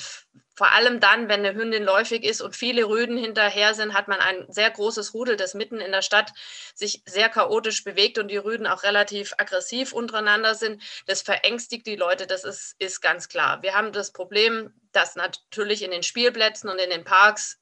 vor 0.54 0.72
allem 0.74 1.00
dann, 1.00 1.30
wenn 1.30 1.46
eine 1.46 1.54
Hündin 1.54 1.84
läufig 1.84 2.24
ist 2.24 2.42
und 2.42 2.56
viele 2.56 2.86
Rüden 2.86 3.18
hinterher 3.18 3.74
sind, 3.74 3.94
hat 3.94 4.08
man 4.08 4.20
ein 4.20 4.46
sehr 4.50 4.70
großes 4.70 5.14
Rudel, 5.14 5.38
das 5.38 5.54
mitten 5.54 5.80
in 5.80 5.92
der 5.92 6.02
Stadt 6.02 6.34
sich 6.76 7.02
sehr 7.06 7.30
chaotisch 7.30 7.84
bewegt 7.84 8.18
und 8.18 8.28
die 8.28 8.38
Rüden 8.38 8.68
auch 8.68 8.84
relativ 8.84 9.34
aggressiv 9.38 9.94
untereinander 9.94 10.56
sind. 10.56 10.84
Das 11.08 11.22
verängstigt 11.22 11.88
die 11.88 11.96
Leute, 11.96 12.28
das 12.28 12.44
ist, 12.44 12.76
ist 12.80 13.02
ganz 13.02 13.30
klar. 13.30 13.62
Wir 13.62 13.76
haben 13.76 13.94
das 13.94 14.12
Problem, 14.12 14.74
dass 14.92 15.16
natürlich 15.16 15.84
in 15.84 15.92
den 15.92 16.04
Spielplätzen 16.04 16.70
und 16.70 16.80
in 16.80 16.90
den 16.90 17.04
Parks 17.04 17.58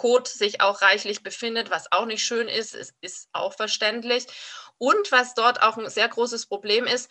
Kot 0.00 0.28
sich 0.28 0.62
auch 0.62 0.80
reichlich 0.80 1.22
befindet, 1.22 1.70
was 1.70 1.92
auch 1.92 2.06
nicht 2.06 2.24
schön 2.24 2.48
ist, 2.48 2.74
es 2.74 2.94
ist 3.02 3.28
auch 3.34 3.52
verständlich. 3.52 4.24
Und 4.78 5.12
was 5.12 5.34
dort 5.34 5.60
auch 5.60 5.76
ein 5.76 5.90
sehr 5.90 6.08
großes 6.08 6.46
Problem 6.46 6.86
ist, 6.86 7.10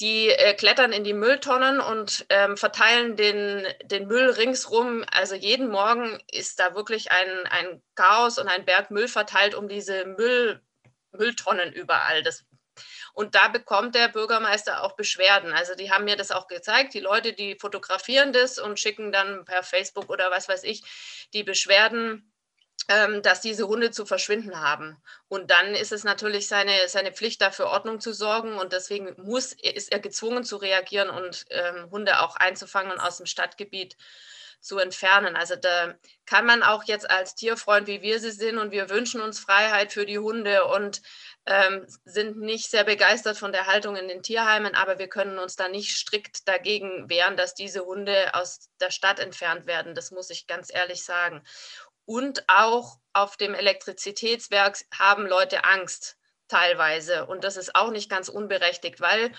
die 0.00 0.28
äh, 0.28 0.54
klettern 0.54 0.92
in 0.92 1.04
die 1.04 1.14
Mülltonnen 1.14 1.80
und 1.80 2.26
ähm, 2.28 2.56
verteilen 2.56 3.16
den, 3.16 3.66
den 3.84 4.06
Müll 4.06 4.30
ringsrum. 4.30 5.04
Also 5.10 5.34
jeden 5.34 5.68
Morgen 5.68 6.18
ist 6.30 6.60
da 6.60 6.74
wirklich 6.74 7.10
ein, 7.12 7.46
ein 7.50 7.82
Chaos 7.94 8.38
und 8.38 8.48
ein 8.48 8.64
Berg 8.64 8.90
Müll 8.90 9.08
verteilt 9.08 9.54
um 9.54 9.68
diese 9.68 10.04
Müll, 10.04 10.60
Mülltonnen 11.12 11.72
überall. 11.72 12.22
Das, 12.22 12.44
und 13.14 13.34
da 13.34 13.48
bekommt 13.48 13.94
der 13.94 14.08
Bürgermeister 14.08 14.82
auch 14.82 14.96
Beschwerden. 14.96 15.54
Also 15.54 15.74
die 15.74 15.90
haben 15.90 16.04
mir 16.04 16.16
das 16.16 16.30
auch 16.30 16.46
gezeigt. 16.46 16.92
Die 16.92 17.00
Leute, 17.00 17.32
die 17.32 17.56
fotografieren 17.58 18.34
das 18.34 18.58
und 18.58 18.78
schicken 18.78 19.12
dann 19.12 19.46
per 19.46 19.62
Facebook 19.62 20.10
oder 20.10 20.30
was 20.30 20.48
weiß 20.48 20.64
ich 20.64 20.82
die 21.32 21.42
Beschwerden 21.42 22.30
dass 23.22 23.40
diese 23.40 23.66
Hunde 23.66 23.90
zu 23.90 24.06
verschwinden 24.06 24.60
haben. 24.60 24.96
Und 25.28 25.50
dann 25.50 25.74
ist 25.74 25.92
es 25.92 26.04
natürlich 26.04 26.46
seine, 26.46 26.88
seine 26.88 27.12
Pflicht, 27.12 27.40
dafür 27.40 27.66
Ordnung 27.66 28.00
zu 28.00 28.12
sorgen. 28.12 28.58
Und 28.58 28.72
deswegen 28.72 29.14
muss, 29.18 29.52
ist 29.52 29.92
er 29.92 29.98
gezwungen 29.98 30.44
zu 30.44 30.56
reagieren 30.56 31.10
und 31.10 31.46
ähm, 31.50 31.90
Hunde 31.90 32.20
auch 32.20 32.36
einzufangen 32.36 32.92
und 32.92 33.00
aus 33.00 33.16
dem 33.16 33.26
Stadtgebiet 33.26 33.96
zu 34.60 34.78
entfernen. 34.78 35.36
Also 35.36 35.54
da 35.56 35.94
kann 36.26 36.44
man 36.44 36.62
auch 36.62 36.84
jetzt 36.84 37.08
als 37.08 37.34
Tierfreund, 37.34 37.86
wie 37.86 38.02
wir 38.02 38.18
sie 38.18 38.32
sind, 38.32 38.58
und 38.58 38.72
wir 38.72 38.90
wünschen 38.90 39.20
uns 39.20 39.38
Freiheit 39.38 39.92
für 39.92 40.06
die 40.06 40.18
Hunde 40.18 40.64
und 40.64 41.02
ähm, 41.46 41.86
sind 42.04 42.38
nicht 42.38 42.68
sehr 42.68 42.82
begeistert 42.82 43.38
von 43.38 43.52
der 43.52 43.66
Haltung 43.66 43.94
in 43.94 44.08
den 44.08 44.22
Tierheimen, 44.22 44.74
aber 44.74 44.98
wir 44.98 45.08
können 45.08 45.38
uns 45.38 45.54
da 45.54 45.68
nicht 45.68 45.96
strikt 45.96 46.48
dagegen 46.48 47.08
wehren, 47.08 47.36
dass 47.36 47.54
diese 47.54 47.84
Hunde 47.84 48.34
aus 48.34 48.68
der 48.80 48.90
Stadt 48.90 49.20
entfernt 49.20 49.66
werden. 49.66 49.94
Das 49.94 50.10
muss 50.10 50.30
ich 50.30 50.48
ganz 50.48 50.74
ehrlich 50.74 51.04
sagen. 51.04 51.44
Und 52.06 52.44
auch 52.48 52.98
auf 53.12 53.36
dem 53.36 53.54
Elektrizitätswerk 53.54 54.78
haben 54.92 55.26
Leute 55.26 55.64
Angst 55.64 56.16
teilweise. 56.48 57.26
Und 57.26 57.44
das 57.44 57.56
ist 57.56 57.74
auch 57.74 57.90
nicht 57.90 58.08
ganz 58.08 58.28
unberechtigt, 58.28 59.00
weil 59.00 59.32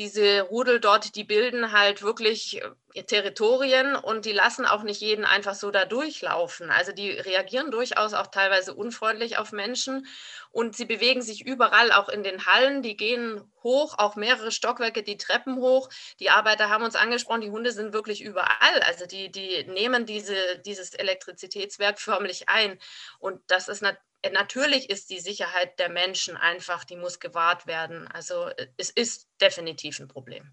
diese 0.00 0.40
Rudel 0.40 0.80
dort, 0.80 1.14
die 1.14 1.24
bilden 1.24 1.72
halt 1.72 2.00
wirklich 2.00 2.62
äh, 2.94 3.02
Territorien 3.02 3.94
und 3.94 4.24
die 4.24 4.32
lassen 4.32 4.64
auch 4.64 4.82
nicht 4.82 5.02
jeden 5.02 5.26
einfach 5.26 5.54
so 5.54 5.70
da 5.70 5.84
durchlaufen. 5.84 6.70
Also 6.70 6.92
die 6.92 7.10
reagieren 7.10 7.70
durchaus 7.70 8.14
auch 8.14 8.28
teilweise 8.28 8.72
unfreundlich 8.72 9.36
auf 9.36 9.52
Menschen 9.52 10.06
und 10.52 10.74
sie 10.74 10.86
bewegen 10.86 11.20
sich 11.20 11.44
überall, 11.44 11.92
auch 11.92 12.08
in 12.08 12.22
den 12.22 12.46
Hallen. 12.46 12.80
Die 12.80 12.96
gehen 12.96 13.42
hoch, 13.62 13.98
auch 13.98 14.16
mehrere 14.16 14.52
Stockwerke, 14.52 15.02
die 15.02 15.18
Treppen 15.18 15.56
hoch. 15.56 15.90
Die 16.18 16.30
Arbeiter 16.30 16.70
haben 16.70 16.82
uns 16.82 16.96
angesprochen, 16.96 17.42
die 17.42 17.50
Hunde 17.50 17.70
sind 17.70 17.92
wirklich 17.92 18.22
überall. 18.22 18.80
Also 18.86 19.04
die, 19.04 19.30
die 19.30 19.64
nehmen 19.64 20.06
diese, 20.06 20.34
dieses 20.64 20.94
Elektrizitätswerk 20.94 22.00
förmlich 22.00 22.48
ein. 22.48 22.78
Und 23.18 23.42
das 23.48 23.68
ist 23.68 23.82
natürlich 23.82 24.09
natürlich 24.32 24.90
ist 24.90 25.10
die 25.10 25.20
Sicherheit 25.20 25.78
der 25.78 25.88
Menschen 25.88 26.36
einfach, 26.36 26.84
die 26.84 26.96
muss 26.96 27.20
gewahrt 27.20 27.66
werden. 27.66 28.08
Also 28.08 28.46
äh, 28.46 28.68
es 28.76 28.90
ist 28.90 29.28
definitiv 29.40 29.98
ein 30.00 30.08
Problem. 30.08 30.52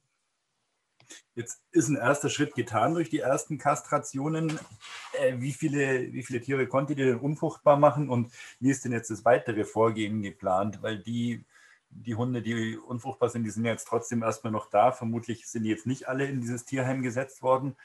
Jetzt 1.36 1.62
ist 1.71 1.88
ein 1.88 1.95
erster 1.95 2.29
Schritt 2.29 2.55
getan 2.55 2.93
durch 2.93 3.09
die 3.09 3.19
ersten 3.19 3.57
Kastrationen. 3.57 4.59
Äh, 5.13 5.36
wie, 5.38 5.53
viele, 5.53 6.12
wie 6.12 6.24
viele 6.24 6.41
Tiere 6.41 6.67
konntet 6.67 7.00
ihr 7.00 7.05
denn 7.05 7.19
unfruchtbar 7.19 7.77
machen 7.77 8.09
und 8.09 8.31
wie 8.59 8.71
ist 8.71 8.83
denn 8.86 8.91
jetzt 8.91 9.09
das 9.09 9.24
weitere 9.24 9.63
Vorgehen 9.63 10.21
geplant? 10.21 10.81
Weil 10.81 11.00
die, 11.00 11.45
die 11.89 12.15
Hunde, 12.15 12.41
die 12.41 12.77
unfruchtbar 12.77 13.29
sind, 13.29 13.43
die 13.43 13.51
sind 13.51 13.65
jetzt 13.65 13.88
trotzdem 13.88 14.24
erstmal 14.24 14.51
noch 14.51 14.69
da. 14.69 14.91
Vermutlich 14.91 15.47
sind 15.47 15.63
die 15.63 15.69
jetzt 15.69 15.86
nicht 15.86 16.07
alle 16.07 16.25
in 16.25 16.41
dieses 16.41 16.65
Tierheim 16.65 17.01
gesetzt 17.01 17.41
worden. 17.41 17.75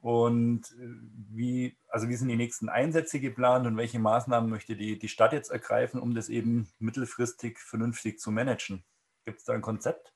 Und 0.00 0.70
äh, 0.72 0.88
wie, 1.30 1.76
also 1.88 2.08
wie 2.08 2.16
sind 2.16 2.28
die 2.28 2.36
nächsten 2.36 2.68
Einsätze 2.68 3.20
geplant 3.20 3.66
und 3.66 3.76
welche 3.76 3.98
Maßnahmen 3.98 4.48
möchte 4.48 4.74
die, 4.76 4.98
die 4.98 5.08
Stadt 5.08 5.32
jetzt 5.32 5.50
ergreifen, 5.50 6.00
um 6.00 6.14
das 6.14 6.28
eben 6.28 6.72
mittelfristig 6.78 7.58
vernünftig 7.58 8.18
zu 8.18 8.30
managen? 8.30 8.82
Gibt 9.24 9.40
es 9.40 9.44
da 9.44 9.52
ein 9.52 9.60
Konzept? 9.60 10.12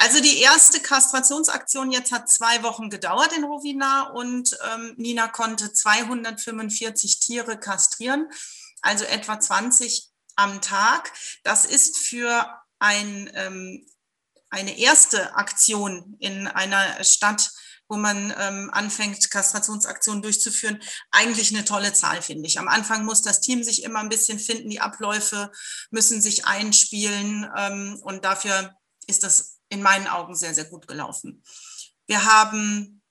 Also 0.00 0.20
die 0.20 0.38
erste 0.38 0.80
Kastrationsaktion 0.80 1.90
jetzt 1.90 2.12
hat 2.12 2.30
zwei 2.30 2.62
Wochen 2.62 2.88
gedauert 2.88 3.32
in 3.36 3.42
Rovina 3.42 4.10
und 4.10 4.56
ähm, 4.72 4.94
Nina 4.96 5.26
konnte 5.26 5.72
245 5.72 7.18
Tiere 7.18 7.58
kastrieren, 7.58 8.30
also 8.80 9.04
etwa 9.04 9.40
20 9.40 10.08
am 10.36 10.60
Tag. 10.60 11.12
Das 11.42 11.64
ist 11.64 11.98
für 11.98 12.46
ein, 12.78 13.28
ähm, 13.34 13.86
eine 14.50 14.78
erste 14.78 15.34
Aktion 15.34 16.16
in 16.20 16.46
einer 16.46 17.02
Stadt 17.02 17.50
wo 17.88 17.96
man 17.96 18.32
ähm, 18.38 18.70
anfängt, 18.72 19.30
Kastrationsaktionen 19.30 20.22
durchzuführen, 20.22 20.82
eigentlich 21.10 21.54
eine 21.54 21.64
tolle 21.64 21.92
Zahl, 21.92 22.22
finde 22.22 22.46
ich. 22.46 22.58
Am 22.58 22.68
Anfang 22.68 23.04
muss 23.04 23.22
das 23.22 23.40
Team 23.40 23.62
sich 23.64 23.82
immer 23.82 24.00
ein 24.00 24.10
bisschen 24.10 24.38
finden, 24.38 24.70
die 24.70 24.80
Abläufe 24.80 25.50
müssen 25.90 26.20
sich 26.20 26.46
einspielen 26.46 27.50
ähm, 27.56 27.98
und 28.02 28.24
dafür 28.24 28.74
ist 29.06 29.24
das 29.24 29.58
in 29.70 29.82
meinen 29.82 30.06
Augen 30.06 30.34
sehr, 30.34 30.54
sehr 30.54 30.64
gut 30.64 30.86
gelaufen. 30.86 31.42
Wir 32.06 32.24
haben 32.24 33.02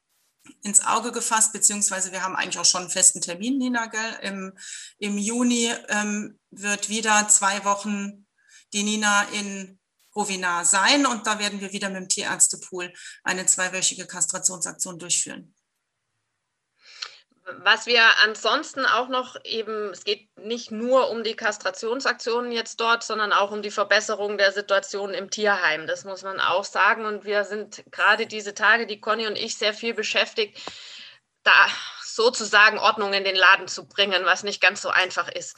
ins 0.62 0.86
Auge 0.86 1.12
gefasst, 1.12 1.54
beziehungsweise 1.54 2.12
wir 2.12 2.24
haben 2.24 2.36
eigentlich 2.36 2.60
auch 2.60 2.66
schon 2.66 2.82
einen 2.82 2.90
festen 2.90 3.22
Termin, 3.22 3.58
Nina, 3.58 3.88
gell? 3.88 4.20
Im, 4.22 4.58
im 4.98 5.18
Juni 5.18 5.74
ähm, 5.90 6.40
wird 6.52 6.90
wieder 6.90 7.28
zwei 7.28 7.64
Wochen 7.66 8.26
die 8.74 8.84
Nina 8.84 9.24
in 9.34 9.77
Rovinar 10.18 10.66
sein. 10.66 11.06
Und 11.06 11.28
da 11.28 11.40
werden 11.40 11.62
wir 11.62 11.72
wieder 11.72 11.90
mit 11.90 12.02
dem 12.02 12.10
Tierärztepool 12.10 12.92
eine 13.24 13.46
zweiwöchige 13.46 14.08
Kastrationsaktion 14.08 15.00
durchführen. 15.00 15.54
Was 17.64 17.86
wir 17.86 18.04
ansonsten 18.26 18.86
auch 18.86 19.08
noch 19.08 19.38
eben, 19.46 19.92
es 19.92 20.04
geht 20.04 20.38
nicht 20.38 20.70
nur 20.70 21.10
um 21.10 21.24
die 21.24 21.36
Kastrationsaktionen 21.36 22.52
jetzt 22.52 22.82
dort, 22.82 23.04
sondern 23.04 23.32
auch 23.32 23.52
um 23.52 23.62
die 23.62 23.72
Verbesserung 23.72 24.38
der 24.38 24.52
Situation 24.52 25.14
im 25.14 25.30
Tierheim. 25.30 25.88
Das 25.88 26.04
muss 26.04 26.24
man 26.24 26.42
auch 26.42 26.66
sagen. 26.66 27.06
Und 27.06 27.24
wir 27.24 27.46
sind 27.46 27.86
gerade 27.90 28.28
diese 28.28 28.54
Tage, 28.54 28.86
die 28.86 29.00
Conny 29.00 29.28
und 29.28 29.38
ich, 29.38 29.58
sehr 29.58 29.74
viel 29.74 29.94
beschäftigt, 29.94 30.60
da 31.44 31.68
sozusagen 32.04 32.80
Ordnung 32.80 33.14
in 33.14 33.24
den 33.24 33.36
Laden 33.36 33.70
zu 33.70 33.88
bringen, 33.88 34.26
was 34.26 34.44
nicht 34.44 34.60
ganz 34.60 34.82
so 34.82 34.90
einfach 34.90 35.30
ist 35.30 35.56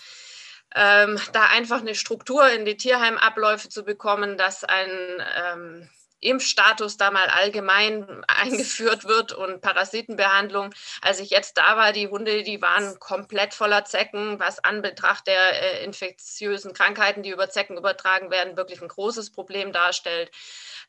ähm, 0.75 1.19
da 1.33 1.45
einfach 1.45 1.81
eine 1.81 1.95
Struktur 1.95 2.49
in 2.49 2.65
die 2.65 2.77
Tierheimabläufe 2.77 3.69
zu 3.69 3.83
bekommen, 3.83 4.37
dass 4.37 4.63
ein 4.63 4.89
ähm, 5.37 5.89
Impfstatus 6.21 6.97
da 6.97 7.11
mal 7.11 7.27
allgemein 7.27 8.23
eingeführt 8.27 9.05
wird 9.05 9.31
und 9.31 9.61
Parasitenbehandlung. 9.61 10.73
Als 11.01 11.19
ich 11.19 11.29
jetzt 11.29 11.57
da 11.57 11.77
war, 11.77 11.93
die 11.93 12.07
Hunde, 12.07 12.43
die 12.43 12.61
waren 12.61 12.99
komplett 12.99 13.53
voller 13.53 13.85
Zecken, 13.85 14.39
was 14.39 14.63
an 14.63 14.81
Betracht 14.81 15.27
der 15.27 15.61
äh, 15.61 15.83
infektiösen 15.83 16.73
Krankheiten, 16.73 17.23
die 17.23 17.29
über 17.29 17.49
Zecken 17.49 17.77
übertragen 17.77 18.31
werden, 18.31 18.57
wirklich 18.57 18.81
ein 18.81 18.89
großes 18.89 19.31
Problem 19.31 19.71
darstellt. 19.71 20.31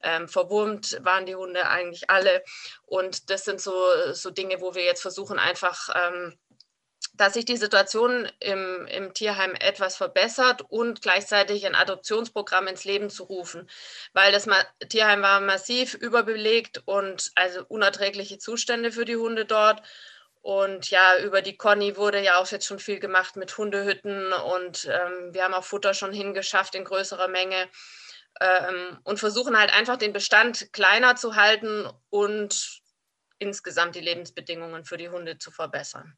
Ähm, 0.03 0.29
verwurmt 0.29 0.99
waren 1.03 1.27
die 1.27 1.37
Hunde 1.37 1.69
eigentlich 1.69 2.11
alle. 2.11 2.43
Und 2.87 3.31
das 3.31 3.45
sind 3.45 3.61
so, 3.61 3.75
so 4.13 4.31
Dinge, 4.31 4.61
wo 4.61 4.75
wir 4.75 4.85
jetzt 4.85 5.03
versuchen, 5.03 5.39
einfach 5.39 5.91
ähm, 5.95 6.39
dass 7.21 7.35
sich 7.35 7.45
die 7.45 7.59
Situation 7.59 8.33
im, 8.41 8.87
im, 8.87 9.13
Tierheim 9.13 9.55
etwas 9.55 9.95
verbessert 9.95 10.63
und 10.71 11.03
gleichzeitig 11.03 11.67
ein 11.67 11.75
Adoptionsprogramm 11.75 12.67
ins 12.67 12.87
Leben 12.87 13.11
zu 13.11 13.25
rufen, 13.25 13.69
weil 14.15 14.33
das 14.33 14.49
Tierheim 14.89 15.21
war 15.21 15.43
massiv 15.43 15.93
überbelegt 15.93 16.83
und 16.87 17.31
also 17.35 17.63
unerträgliche 17.69 18.39
Zustände 18.39 18.91
für 18.91 19.05
die 19.05 19.17
Hunde 19.17 19.45
dort. 19.45 19.83
Und 20.41 20.91
ja, 20.91 21.19
über 21.23 21.43
die 21.43 21.59
Conny 21.59 21.99
wurde 21.99 22.23
ja 22.23 22.39
auch 22.39 22.47
jetzt 22.47 22.65
schon 22.65 22.79
viel 22.79 23.01
gemacht 23.01 23.37
mit 23.37 23.59
Hundehütten 23.59 24.33
und 24.33 24.87
ähm, 24.87 25.35
wir 25.35 25.45
haben 25.45 25.53
auch 25.53 25.65
Futter 25.65 25.93
schon 25.93 26.15
hingeschafft 26.15 26.75
in 26.75 26.85
größerer 26.85 27.29
Menge 27.29 27.69
ähm, 28.41 28.99
und 29.05 29.21
versuchen 29.21 29.59
halt 29.59 29.75
einfach 29.75 29.99
den 29.99 30.15
Bestand 30.15 30.73
kleiner 30.73 31.17
zu 31.17 31.37
halten 31.37 31.87
und 32.09 32.81
insgesamt 33.39 33.95
die 33.95 34.01
Lebensbedingungen 34.01 34.87
für 34.87 34.97
die 34.97 35.11
Hunde 35.11 35.37
zu 35.37 35.51
verbessern. 35.51 36.17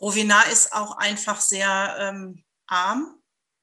Rovinar 0.00 0.48
ist 0.50 0.72
auch 0.72 0.96
einfach 0.96 1.40
sehr 1.40 1.96
ähm, 1.98 2.44
arm, 2.66 3.22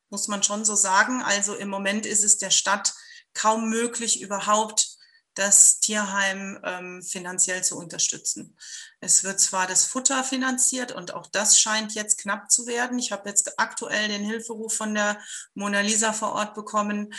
muss 0.09 0.27
man 0.27 0.43
schon 0.43 0.65
so 0.65 0.75
sagen. 0.75 1.21
Also 1.21 1.55
im 1.55 1.69
Moment 1.69 2.05
ist 2.05 2.23
es 2.23 2.37
der 2.37 2.51
Stadt 2.51 2.93
kaum 3.33 3.69
möglich, 3.69 4.21
überhaupt 4.21 4.97
das 5.33 5.79
Tierheim 5.79 6.59
ähm, 6.63 7.01
finanziell 7.01 7.63
zu 7.63 7.77
unterstützen. 7.77 8.57
Es 8.99 9.23
wird 9.23 9.39
zwar 9.39 9.65
das 9.65 9.85
Futter 9.85 10.23
finanziert 10.23 10.91
und 10.91 11.13
auch 11.13 11.27
das 11.27 11.59
scheint 11.59 11.93
jetzt 11.93 12.17
knapp 12.17 12.51
zu 12.51 12.67
werden. 12.67 12.99
Ich 12.99 13.11
habe 13.11 13.29
jetzt 13.29 13.57
aktuell 13.57 14.09
den 14.09 14.25
Hilferuf 14.25 14.75
von 14.75 14.93
der 14.93 15.21
Mona 15.53 15.81
Lisa 15.81 16.11
vor 16.11 16.33
Ort 16.33 16.53
bekommen, 16.53 17.13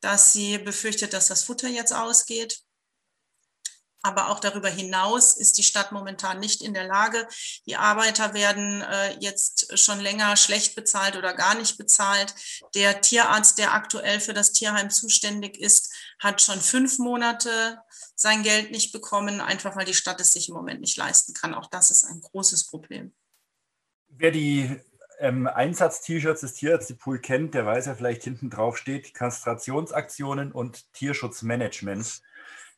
dass 0.00 0.32
sie 0.32 0.58
befürchtet, 0.58 1.12
dass 1.12 1.28
das 1.28 1.44
Futter 1.44 1.68
jetzt 1.68 1.92
ausgeht. 1.92 2.62
Aber 4.08 4.30
auch 4.30 4.40
darüber 4.40 4.70
hinaus 4.70 5.36
ist 5.36 5.58
die 5.58 5.62
Stadt 5.62 5.92
momentan 5.92 6.40
nicht 6.40 6.62
in 6.62 6.72
der 6.72 6.86
Lage. 6.86 7.28
Die 7.66 7.76
Arbeiter 7.76 8.32
werden 8.32 8.80
äh, 8.80 9.18
jetzt 9.20 9.78
schon 9.78 10.00
länger 10.00 10.34
schlecht 10.38 10.74
bezahlt 10.74 11.14
oder 11.16 11.34
gar 11.34 11.54
nicht 11.54 11.76
bezahlt. 11.76 12.34
Der 12.74 13.02
Tierarzt, 13.02 13.58
der 13.58 13.74
aktuell 13.74 14.18
für 14.18 14.32
das 14.32 14.52
Tierheim 14.52 14.88
zuständig 14.88 15.58
ist, 15.58 15.92
hat 16.18 16.40
schon 16.40 16.58
fünf 16.58 16.98
Monate 16.98 17.78
sein 18.14 18.42
Geld 18.42 18.70
nicht 18.70 18.92
bekommen, 18.92 19.42
einfach 19.42 19.76
weil 19.76 19.84
die 19.84 19.92
Stadt 19.92 20.22
es 20.22 20.32
sich 20.32 20.48
im 20.48 20.54
Moment 20.54 20.80
nicht 20.80 20.96
leisten 20.96 21.34
kann. 21.34 21.52
Auch 21.52 21.66
das 21.66 21.90
ist 21.90 22.04
ein 22.04 22.22
großes 22.22 22.66
Problem. 22.66 23.12
Wer 24.08 24.30
die 24.30 24.80
ähm, 25.18 25.46
Einsatz-T-Shirts 25.46 26.40
des 26.40 26.54
Tierärztepool 26.54 27.18
kennt, 27.18 27.52
der 27.52 27.66
weiß 27.66 27.86
ja 27.86 27.94
vielleicht 27.94 28.24
hinten 28.24 28.48
drauf 28.48 28.78
steht 28.78 29.12
Kastrationsaktionen 29.12 30.50
und 30.50 30.90
Tierschutzmanagement. 30.94 32.22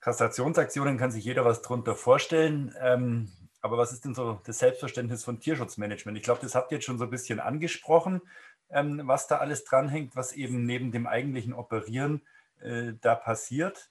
Kastrationsaktionen 0.01 0.99
kann 0.99 1.11
sich 1.11 1.25
jeder 1.25 1.45
was 1.45 1.63
darunter 1.63 1.95
vorstellen. 1.95 2.75
Ähm, 2.81 3.31
aber 3.61 3.77
was 3.77 3.93
ist 3.93 4.05
denn 4.05 4.15
so 4.15 4.41
das 4.45 4.59
Selbstverständnis 4.59 5.25
von 5.25 5.41
Tierschutzmanagement? 5.41 6.17
Ich 6.17 6.25
glaube, 6.25 6.41
das 6.43 6.55
habt 6.55 6.73
ihr 6.73 6.77
jetzt 6.77 6.87
schon 6.87 6.99
so 6.99 7.05
ein 7.05 7.11
bisschen 7.11 7.41
angesprochen, 7.41 8.23
ähm, 8.71 9.03
was 9.05 9.27
da 9.27 9.39
alles 9.39 9.65
dranhängt, 9.65 10.17
was 10.17 10.33
eben 10.33 10.65
neben 10.65 10.93
dem 10.93 11.07
eigentlichen 11.07 11.53
Operieren 11.53 12.23
äh, 12.61 12.93
da 13.01 13.15
passiert. 13.15 13.91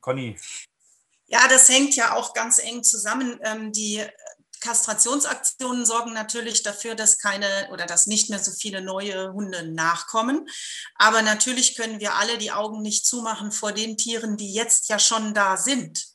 Conny. 0.00 0.36
Ja, 1.26 1.46
das 1.48 1.68
hängt 1.68 1.94
ja 1.94 2.14
auch 2.14 2.32
ganz 2.32 2.58
eng 2.58 2.82
zusammen. 2.82 3.38
Ähm, 3.42 3.72
die 3.72 4.02
Kastrationsaktionen 4.60 5.86
sorgen 5.86 6.12
natürlich 6.12 6.62
dafür, 6.62 6.94
dass 6.94 7.18
keine 7.18 7.68
oder 7.72 7.86
dass 7.86 8.06
nicht 8.06 8.30
mehr 8.30 8.38
so 8.38 8.52
viele 8.52 8.82
neue 8.82 9.32
Hunde 9.32 9.70
nachkommen. 9.72 10.48
Aber 10.96 11.22
natürlich 11.22 11.74
können 11.76 12.00
wir 12.00 12.14
alle 12.14 12.38
die 12.38 12.52
Augen 12.52 12.82
nicht 12.82 13.06
zumachen 13.06 13.52
vor 13.52 13.72
den 13.72 13.96
Tieren, 13.96 14.36
die 14.36 14.52
jetzt 14.52 14.88
ja 14.88 14.98
schon 14.98 15.34
da 15.34 15.56
sind. 15.56 16.06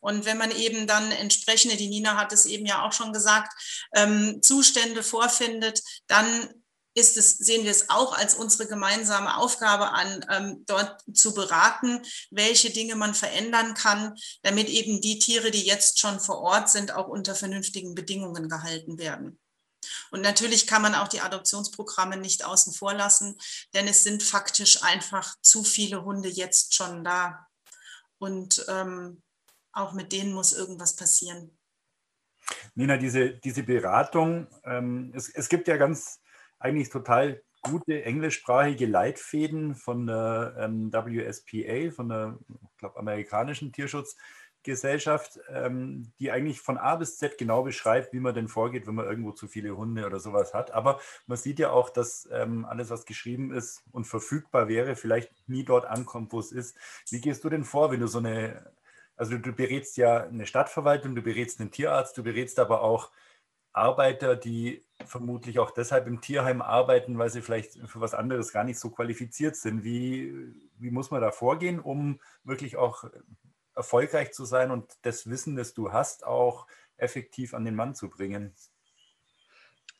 Und 0.00 0.24
wenn 0.24 0.36
man 0.36 0.50
eben 0.50 0.88
dann 0.88 1.12
entsprechende, 1.12 1.76
die 1.76 1.88
Nina 1.88 2.16
hat 2.16 2.32
es 2.32 2.44
eben 2.44 2.66
ja 2.66 2.84
auch 2.84 2.92
schon 2.92 3.12
gesagt, 3.12 3.52
ähm, 3.94 4.42
Zustände 4.42 5.04
vorfindet, 5.04 5.80
dann 6.08 6.52
ist 6.94 7.16
es, 7.16 7.38
sehen 7.38 7.64
wir 7.64 7.70
es 7.70 7.90
auch 7.90 8.16
als 8.16 8.34
unsere 8.34 8.68
gemeinsame 8.68 9.36
Aufgabe 9.36 9.92
an, 9.92 10.24
ähm, 10.30 10.64
dort 10.66 11.02
zu 11.14 11.34
beraten, 11.34 12.02
welche 12.30 12.70
Dinge 12.70 12.96
man 12.96 13.14
verändern 13.14 13.74
kann, 13.74 14.14
damit 14.42 14.68
eben 14.68 15.00
die 15.00 15.18
Tiere, 15.18 15.50
die 15.50 15.64
jetzt 15.64 15.98
schon 15.98 16.20
vor 16.20 16.40
Ort 16.40 16.68
sind, 16.70 16.92
auch 16.92 17.08
unter 17.08 17.34
vernünftigen 17.34 17.94
Bedingungen 17.94 18.48
gehalten 18.48 18.98
werden. 18.98 19.38
Und 20.10 20.20
natürlich 20.20 20.66
kann 20.66 20.82
man 20.82 20.94
auch 20.94 21.08
die 21.08 21.20
Adoptionsprogramme 21.20 22.16
nicht 22.16 22.44
außen 22.44 22.72
vor 22.72 22.94
lassen, 22.94 23.36
denn 23.74 23.88
es 23.88 24.04
sind 24.04 24.22
faktisch 24.22 24.82
einfach 24.82 25.34
zu 25.40 25.64
viele 25.64 26.04
Hunde 26.04 26.28
jetzt 26.28 26.74
schon 26.74 27.02
da. 27.02 27.46
Und 28.18 28.64
ähm, 28.68 29.22
auch 29.72 29.92
mit 29.92 30.12
denen 30.12 30.32
muss 30.32 30.52
irgendwas 30.52 30.94
passieren. 30.94 31.58
Nina, 32.74 32.96
diese, 32.96 33.30
diese 33.30 33.62
Beratung, 33.62 34.46
ähm, 34.64 35.12
es, 35.14 35.28
es 35.28 35.48
gibt 35.48 35.68
ja 35.68 35.76
ganz 35.76 36.20
eigentlich 36.62 36.90
total 36.90 37.42
gute 37.62 38.04
englischsprachige 38.04 38.86
Leitfäden 38.86 39.74
von 39.74 40.06
der 40.06 40.54
ähm, 40.58 40.92
WSPA, 40.92 41.90
von 41.94 42.08
der 42.08 42.38
glaub, 42.78 42.96
amerikanischen 42.96 43.72
Tierschutzgesellschaft, 43.72 45.38
ähm, 45.48 46.12
die 46.18 46.32
eigentlich 46.32 46.60
von 46.60 46.76
A 46.76 46.96
bis 46.96 47.18
Z 47.18 47.38
genau 47.38 47.62
beschreibt, 47.62 48.12
wie 48.12 48.20
man 48.20 48.34
denn 48.34 48.48
vorgeht, 48.48 48.86
wenn 48.86 48.96
man 48.96 49.06
irgendwo 49.06 49.30
zu 49.30 49.46
viele 49.46 49.76
Hunde 49.76 50.06
oder 50.06 50.18
sowas 50.18 50.54
hat. 50.54 50.72
Aber 50.72 51.00
man 51.26 51.38
sieht 51.38 51.60
ja 51.60 51.70
auch, 51.70 51.90
dass 51.90 52.28
ähm, 52.32 52.64
alles, 52.64 52.90
was 52.90 53.06
geschrieben 53.06 53.52
ist 53.52 53.84
und 53.92 54.06
verfügbar 54.06 54.68
wäre, 54.68 54.96
vielleicht 54.96 55.30
nie 55.48 55.64
dort 55.64 55.86
ankommt, 55.86 56.32
wo 56.32 56.40
es 56.40 56.50
ist. 56.50 56.76
Wie 57.10 57.20
gehst 57.20 57.44
du 57.44 57.48
denn 57.48 57.64
vor, 57.64 57.92
wenn 57.92 58.00
du 58.00 58.08
so 58.08 58.18
eine, 58.18 58.72
also 59.14 59.38
du 59.38 59.52
berätst 59.52 59.96
ja 59.96 60.24
eine 60.24 60.46
Stadtverwaltung, 60.46 61.14
du 61.14 61.22
berätst 61.22 61.60
einen 61.60 61.70
Tierarzt, 61.70 62.18
du 62.18 62.24
berätst 62.24 62.58
aber 62.58 62.82
auch 62.82 63.12
Arbeiter, 63.72 64.36
die 64.36 64.84
vermutlich 65.06 65.58
auch 65.58 65.70
deshalb 65.70 66.06
im 66.06 66.20
Tierheim 66.20 66.62
arbeiten, 66.62 67.18
weil 67.18 67.30
sie 67.30 67.42
vielleicht 67.42 67.78
für 67.88 68.00
was 68.00 68.14
anderes 68.14 68.52
gar 68.52 68.64
nicht 68.64 68.78
so 68.78 68.90
qualifiziert 68.90 69.56
sind. 69.56 69.84
Wie, 69.84 70.32
wie 70.78 70.90
muss 70.90 71.10
man 71.10 71.20
da 71.20 71.30
vorgehen, 71.30 71.80
um 71.80 72.20
wirklich 72.44 72.76
auch 72.76 73.04
erfolgreich 73.74 74.32
zu 74.32 74.44
sein 74.44 74.70
und 74.70 74.92
das 75.02 75.28
Wissen, 75.28 75.56
das 75.56 75.74
du 75.74 75.92
hast, 75.92 76.26
auch 76.26 76.66
effektiv 76.96 77.54
an 77.54 77.64
den 77.64 77.74
Mann 77.74 77.94
zu 77.94 78.08
bringen? 78.08 78.54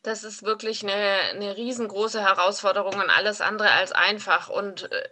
Das 0.02 0.24
ist 0.24 0.42
wirklich 0.42 0.82
eine, 0.82 0.92
eine 1.30 1.56
riesengroße 1.56 2.20
Herausforderung 2.20 2.94
und 2.94 3.08
alles 3.08 3.40
andere 3.40 3.70
als 3.70 3.92
einfach. 3.92 4.48
Und 4.48 4.90
äh, 4.90 5.08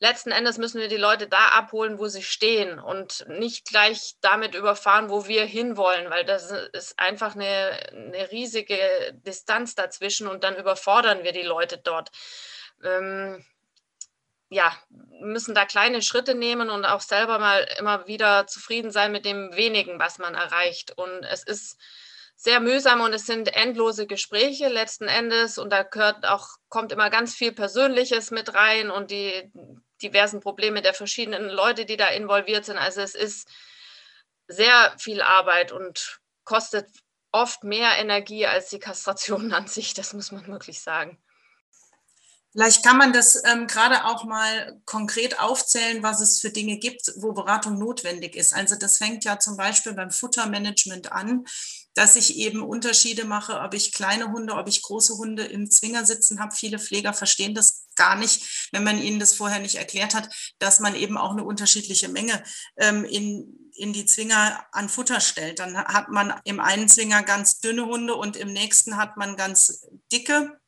letzten 0.00 0.32
Endes 0.32 0.58
müssen 0.58 0.80
wir 0.80 0.88
die 0.88 0.98
Leute 0.98 1.28
da 1.28 1.48
abholen, 1.48 1.98
wo 1.98 2.08
sie 2.08 2.22
stehen 2.22 2.78
und 2.78 3.26
nicht 3.28 3.66
gleich 3.66 4.16
damit 4.20 4.54
überfahren, 4.54 5.08
wo 5.08 5.26
wir 5.26 5.46
hinwollen, 5.46 6.10
weil 6.10 6.26
das 6.26 6.50
ist 6.50 6.98
einfach 6.98 7.34
eine, 7.34 7.78
eine 7.90 8.30
riesige 8.30 8.78
Distanz 9.14 9.74
dazwischen 9.74 10.26
und 10.26 10.44
dann 10.44 10.56
überfordern 10.56 11.24
wir 11.24 11.32
die 11.32 11.42
Leute 11.42 11.78
dort. 11.78 12.10
Ähm, 12.84 13.42
ja, 14.50 14.76
müssen 15.22 15.54
da 15.54 15.64
kleine 15.64 16.02
Schritte 16.02 16.34
nehmen 16.34 16.68
und 16.68 16.84
auch 16.84 17.00
selber 17.00 17.38
mal 17.38 17.66
immer 17.78 18.06
wieder 18.06 18.46
zufrieden 18.46 18.90
sein 18.90 19.10
mit 19.10 19.24
dem 19.24 19.56
wenigen, 19.56 19.98
was 19.98 20.18
man 20.18 20.34
erreicht. 20.34 20.92
Und 20.98 21.22
es 21.22 21.42
ist 21.42 21.78
sehr 22.42 22.58
mühsam 22.58 23.00
und 23.02 23.12
es 23.12 23.24
sind 23.24 23.54
endlose 23.54 24.08
Gespräche 24.08 24.66
letzten 24.66 25.06
Endes 25.06 25.58
und 25.58 25.70
da 25.70 25.84
gehört 25.84 26.26
auch, 26.26 26.48
kommt 26.68 26.90
immer 26.90 27.08
ganz 27.08 27.36
viel 27.36 27.52
Persönliches 27.52 28.32
mit 28.32 28.52
rein 28.54 28.90
und 28.90 29.12
die 29.12 29.52
diversen 30.02 30.40
Probleme 30.40 30.82
der 30.82 30.92
verschiedenen 30.92 31.48
Leute, 31.48 31.84
die 31.84 31.96
da 31.96 32.08
involviert 32.08 32.64
sind. 32.64 32.78
Also 32.78 33.00
es 33.00 33.14
ist 33.14 33.48
sehr 34.48 34.92
viel 34.98 35.22
Arbeit 35.22 35.70
und 35.70 36.20
kostet 36.42 36.88
oft 37.30 37.62
mehr 37.62 37.96
Energie 37.98 38.44
als 38.44 38.70
die 38.70 38.80
Kastration 38.80 39.52
an 39.52 39.68
sich, 39.68 39.94
das 39.94 40.12
muss 40.12 40.32
man 40.32 40.44
wirklich 40.48 40.80
sagen. 40.80 41.22
Vielleicht 42.50 42.84
kann 42.84 42.98
man 42.98 43.12
das 43.12 43.40
ähm, 43.44 43.68
gerade 43.68 44.04
auch 44.04 44.24
mal 44.24 44.82
konkret 44.84 45.38
aufzählen, 45.38 46.02
was 46.02 46.20
es 46.20 46.40
für 46.40 46.50
Dinge 46.50 46.78
gibt, 46.78 47.12
wo 47.16 47.32
Beratung 47.32 47.78
notwendig 47.78 48.34
ist. 48.34 48.52
Also 48.52 48.74
das 48.74 48.98
fängt 48.98 49.24
ja 49.24 49.38
zum 49.38 49.56
Beispiel 49.56 49.94
beim 49.94 50.10
Futtermanagement 50.10 51.12
an 51.12 51.46
dass 51.94 52.16
ich 52.16 52.36
eben 52.36 52.62
Unterschiede 52.62 53.24
mache, 53.24 53.60
ob 53.60 53.74
ich 53.74 53.92
kleine 53.92 54.32
Hunde, 54.32 54.54
ob 54.54 54.68
ich 54.68 54.82
große 54.82 55.16
Hunde 55.16 55.44
im 55.44 55.70
Zwinger 55.70 56.06
sitzen 56.06 56.40
habe. 56.40 56.54
Viele 56.54 56.78
Pfleger 56.78 57.12
verstehen 57.12 57.54
das 57.54 57.86
gar 57.96 58.16
nicht, 58.16 58.68
wenn 58.72 58.84
man 58.84 59.00
ihnen 59.00 59.20
das 59.20 59.34
vorher 59.34 59.60
nicht 59.60 59.74
erklärt 59.74 60.14
hat, 60.14 60.28
dass 60.58 60.80
man 60.80 60.94
eben 60.94 61.18
auch 61.18 61.32
eine 61.32 61.44
unterschiedliche 61.44 62.08
Menge 62.08 62.42
ähm, 62.78 63.04
in, 63.04 63.70
in 63.74 63.92
die 63.92 64.06
Zwinger 64.06 64.64
an 64.72 64.88
Futter 64.88 65.20
stellt. 65.20 65.58
Dann 65.58 65.76
hat 65.76 66.08
man 66.08 66.34
im 66.44 66.60
einen 66.60 66.88
Zwinger 66.88 67.22
ganz 67.22 67.60
dünne 67.60 67.86
Hunde 67.86 68.14
und 68.14 68.36
im 68.36 68.52
nächsten 68.52 68.96
hat 68.96 69.16
man 69.16 69.36
ganz 69.36 69.86
dicke. 70.10 70.58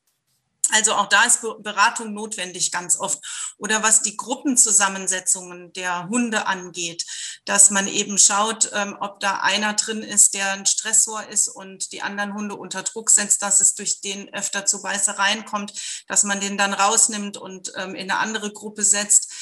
Also 0.71 0.95
auch 0.95 1.09
da 1.09 1.25
ist 1.25 1.41
Beratung 1.59 2.15
notwendig 2.15 2.73
ganz 2.73 2.99
oft. 2.99 3.19
Oder 3.59 3.83
was 3.83 4.03
die 4.03 4.17
Gruppenzusammensetzungen 4.17 5.73
der 5.75 6.09
Hunde 6.09 6.47
angeht, 6.47 7.05
dass 7.45 7.71
man 7.71 7.87
eben 7.87 8.19
schaut, 8.19 8.71
ähm, 8.73 8.97
ob 9.01 9.21
da 9.21 9.41
einer 9.41 9.75
drin 9.75 10.03
ist, 10.03 10.35
der 10.35 10.53
ein 10.53 10.67
Stressor 10.67 11.27
ist 11.29 11.49
und 11.49 11.93
die 11.93 12.03
anderen 12.03 12.35
Hunde 12.35 12.57
unter 12.57 12.83
Druck 12.83 13.11
setzt, 13.11 13.43
dass 13.43 13.61
es 13.61 13.75
durch 13.75 14.01
den 14.01 14.33
öfter 14.33 14.65
zu 14.65 14.81
Beißereien 14.81 15.45
kommt, 15.45 15.75
dass 16.09 16.25
man 16.25 16.41
den 16.41 16.57
dann 16.57 16.73
rausnimmt 16.73 17.37
und 17.37 17.73
ähm, 17.77 17.95
in 17.95 18.11
eine 18.11 18.21
andere 18.21 18.53
Gruppe 18.53 18.85
setzt. 18.85 19.33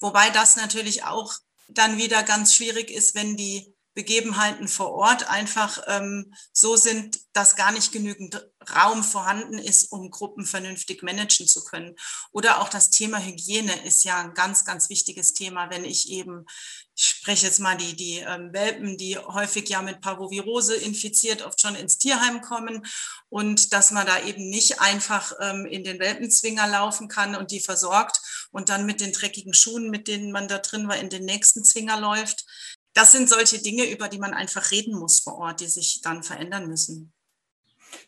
Wobei 0.00 0.30
das 0.30 0.56
natürlich 0.56 1.04
auch 1.04 1.34
dann 1.68 1.96
wieder 1.96 2.24
ganz 2.24 2.54
schwierig 2.54 2.90
ist, 2.90 3.14
wenn 3.14 3.36
die 3.36 3.71
Begebenheiten 3.94 4.68
vor 4.68 4.92
Ort 4.92 5.28
einfach 5.28 5.82
ähm, 5.86 6.32
so 6.52 6.76
sind, 6.76 7.20
dass 7.34 7.56
gar 7.56 7.72
nicht 7.72 7.92
genügend 7.92 8.46
Raum 8.74 9.02
vorhanden 9.02 9.58
ist, 9.58 9.92
um 9.92 10.10
Gruppen 10.10 10.46
vernünftig 10.46 11.02
managen 11.02 11.46
zu 11.46 11.62
können. 11.64 11.96
Oder 12.30 12.60
auch 12.60 12.68
das 12.68 12.90
Thema 12.90 13.18
Hygiene 13.18 13.84
ist 13.84 14.04
ja 14.04 14.20
ein 14.20 14.34
ganz, 14.34 14.64
ganz 14.64 14.88
wichtiges 14.88 15.34
Thema, 15.34 15.70
wenn 15.70 15.84
ich 15.84 16.10
eben, 16.10 16.46
ich 16.94 17.06
spreche 17.06 17.46
jetzt 17.46 17.60
mal 17.60 17.76
die, 17.76 17.94
die 17.94 18.18
ähm, 18.18 18.52
Welpen, 18.52 18.96
die 18.96 19.18
häufig 19.18 19.68
ja 19.68 19.82
mit 19.82 20.00
Parvovirose 20.00 20.74
infiziert, 20.74 21.42
oft 21.42 21.60
schon 21.60 21.74
ins 21.74 21.98
Tierheim 21.98 22.40
kommen 22.40 22.86
und 23.28 23.72
dass 23.72 23.90
man 23.90 24.06
da 24.06 24.22
eben 24.22 24.48
nicht 24.48 24.80
einfach 24.80 25.32
ähm, 25.40 25.66
in 25.66 25.84
den 25.84 25.98
Welpenzwinger 25.98 26.66
laufen 26.66 27.08
kann 27.08 27.34
und 27.34 27.50
die 27.50 27.60
versorgt 27.60 28.20
und 28.52 28.68
dann 28.68 28.86
mit 28.86 29.00
den 29.00 29.12
dreckigen 29.12 29.54
Schuhen, 29.54 29.90
mit 29.90 30.08
denen 30.08 30.32
man 30.32 30.48
da 30.48 30.58
drin 30.58 30.88
war, 30.88 30.96
in 30.96 31.10
den 31.10 31.24
nächsten 31.24 31.64
Zwinger 31.64 32.00
läuft 32.00 32.46
das 32.94 33.12
sind 33.12 33.28
solche 33.28 33.62
Dinge, 33.62 33.90
über 33.90 34.08
die 34.08 34.18
man 34.18 34.34
einfach 34.34 34.70
reden 34.70 34.98
muss 34.98 35.20
vor 35.20 35.38
Ort, 35.38 35.60
die 35.60 35.66
sich 35.66 36.00
dann 36.02 36.22
verändern 36.22 36.68
müssen. 36.68 37.12